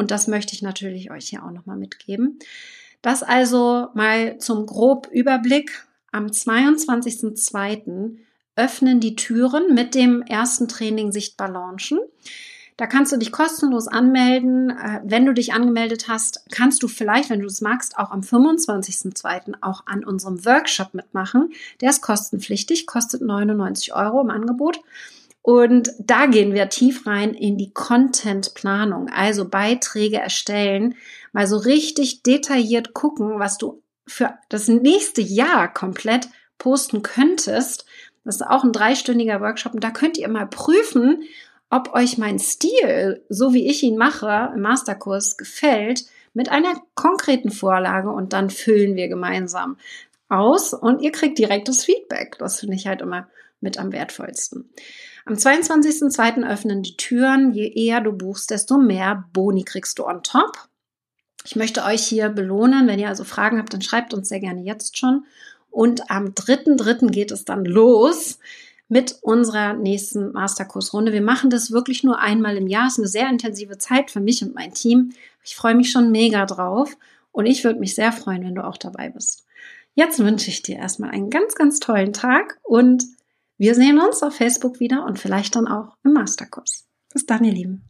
Und 0.00 0.10
das 0.10 0.28
möchte 0.28 0.54
ich 0.54 0.62
natürlich 0.62 1.10
euch 1.10 1.28
hier 1.28 1.44
auch 1.44 1.50
nochmal 1.50 1.76
mitgeben. 1.76 2.38
Das 3.02 3.22
also 3.22 3.88
mal 3.92 4.38
zum 4.38 4.64
grob 4.64 5.08
Überblick 5.12 5.86
am 6.10 6.28
22.02. 6.28 8.16
öffnen 8.56 9.00
die 9.00 9.14
Türen 9.14 9.74
mit 9.74 9.94
dem 9.94 10.22
ersten 10.22 10.68
Training 10.68 11.12
Sichtbar 11.12 11.50
Launchen. 11.50 11.98
Da 12.78 12.86
kannst 12.86 13.12
du 13.12 13.18
dich 13.18 13.30
kostenlos 13.30 13.88
anmelden. 13.88 14.70
Äh, 14.70 15.02
wenn 15.04 15.26
du 15.26 15.34
dich 15.34 15.52
angemeldet 15.52 16.08
hast, 16.08 16.46
kannst 16.50 16.82
du 16.82 16.88
vielleicht, 16.88 17.28
wenn 17.28 17.40
du 17.40 17.46
es 17.46 17.60
magst, 17.60 17.98
auch 17.98 18.10
am 18.10 18.22
25.02. 18.22 19.56
auch 19.60 19.86
an 19.86 20.02
unserem 20.02 20.46
Workshop 20.46 20.94
mitmachen. 20.94 21.52
Der 21.82 21.90
ist 21.90 22.00
kostenpflichtig, 22.00 22.86
kostet 22.86 23.20
99 23.20 23.92
Euro 23.94 24.22
im 24.22 24.30
Angebot. 24.30 24.80
Und 25.42 25.90
da 25.98 26.26
gehen 26.26 26.52
wir 26.52 26.68
tief 26.68 27.06
rein 27.06 27.32
in 27.32 27.56
die 27.56 27.72
Content-Planung, 27.72 29.08
also 29.08 29.48
Beiträge 29.48 30.18
erstellen, 30.18 30.96
mal 31.32 31.46
so 31.46 31.56
richtig 31.56 32.22
detailliert 32.22 32.92
gucken, 32.92 33.38
was 33.38 33.56
du 33.56 33.82
für 34.06 34.34
das 34.48 34.68
nächste 34.68 35.22
Jahr 35.22 35.72
komplett 35.72 36.28
posten 36.58 37.02
könntest. 37.02 37.86
Das 38.24 38.36
ist 38.36 38.46
auch 38.46 38.64
ein 38.64 38.72
dreistündiger 38.72 39.40
Workshop 39.40 39.74
und 39.74 39.82
da 39.82 39.90
könnt 39.90 40.18
ihr 40.18 40.28
mal 40.28 40.46
prüfen, 40.46 41.22
ob 41.70 41.94
euch 41.94 42.18
mein 42.18 42.38
Stil, 42.38 43.24
so 43.28 43.54
wie 43.54 43.68
ich 43.68 43.82
ihn 43.82 43.96
mache, 43.96 44.52
im 44.54 44.60
Masterkurs 44.60 45.36
gefällt, 45.36 46.04
mit 46.34 46.50
einer 46.50 46.74
konkreten 46.94 47.50
Vorlage 47.50 48.10
und 48.10 48.32
dann 48.32 48.50
füllen 48.50 48.94
wir 48.94 49.08
gemeinsam 49.08 49.78
aus 50.28 50.74
und 50.74 51.00
ihr 51.00 51.12
kriegt 51.12 51.38
direktes 51.38 51.84
Feedback. 51.84 52.36
Das 52.38 52.60
finde 52.60 52.76
ich 52.76 52.86
halt 52.86 53.00
immer 53.00 53.28
mit 53.60 53.78
am 53.78 53.92
wertvollsten. 53.92 54.70
Am 55.30 55.36
22.02. 55.36 56.44
öffnen 56.44 56.82
die 56.82 56.96
Türen. 56.96 57.52
Je 57.52 57.68
eher 57.68 58.00
du 58.00 58.10
buchst, 58.10 58.50
desto 58.50 58.78
mehr 58.78 59.26
Boni 59.32 59.62
kriegst 59.62 60.00
du 60.00 60.04
on 60.04 60.24
top. 60.24 60.58
Ich 61.44 61.54
möchte 61.54 61.84
euch 61.84 62.02
hier 62.02 62.30
belohnen. 62.30 62.88
Wenn 62.88 62.98
ihr 62.98 63.06
also 63.06 63.22
Fragen 63.22 63.58
habt, 63.58 63.72
dann 63.72 63.80
schreibt 63.80 64.12
uns 64.12 64.28
sehr 64.28 64.40
gerne 64.40 64.62
jetzt 64.62 64.98
schon. 64.98 65.26
Und 65.70 66.10
am 66.10 66.30
3.3. 66.30 67.12
geht 67.12 67.30
es 67.30 67.44
dann 67.44 67.64
los 67.64 68.40
mit 68.88 69.18
unserer 69.22 69.74
nächsten 69.74 70.32
Masterkursrunde. 70.32 71.12
Wir 71.12 71.22
machen 71.22 71.48
das 71.48 71.70
wirklich 71.70 72.02
nur 72.02 72.18
einmal 72.18 72.56
im 72.56 72.66
Jahr. 72.66 72.88
Es 72.88 72.94
ist 72.94 72.98
eine 72.98 73.06
sehr 73.06 73.28
intensive 73.30 73.78
Zeit 73.78 74.10
für 74.10 74.18
mich 74.18 74.42
und 74.42 74.56
mein 74.56 74.74
Team. 74.74 75.12
Ich 75.44 75.54
freue 75.54 75.76
mich 75.76 75.92
schon 75.92 76.10
mega 76.10 76.44
drauf 76.44 76.96
und 77.30 77.46
ich 77.46 77.62
würde 77.62 77.78
mich 77.78 77.94
sehr 77.94 78.10
freuen, 78.10 78.42
wenn 78.42 78.56
du 78.56 78.64
auch 78.64 78.78
dabei 78.78 79.10
bist. 79.10 79.46
Jetzt 79.94 80.18
wünsche 80.18 80.50
ich 80.50 80.62
dir 80.62 80.78
erstmal 80.78 81.10
einen 81.10 81.30
ganz, 81.30 81.54
ganz 81.54 81.78
tollen 81.78 82.12
Tag 82.12 82.58
und 82.64 83.04
wir 83.60 83.74
sehen 83.74 84.00
uns 84.00 84.22
auf 84.22 84.36
Facebook 84.36 84.80
wieder 84.80 85.04
und 85.04 85.18
vielleicht 85.18 85.54
dann 85.54 85.68
auch 85.68 85.98
im 86.02 86.14
Masterkurs. 86.14 86.88
Bis 87.12 87.26
dann, 87.26 87.44
ihr 87.44 87.52
Lieben. 87.52 87.89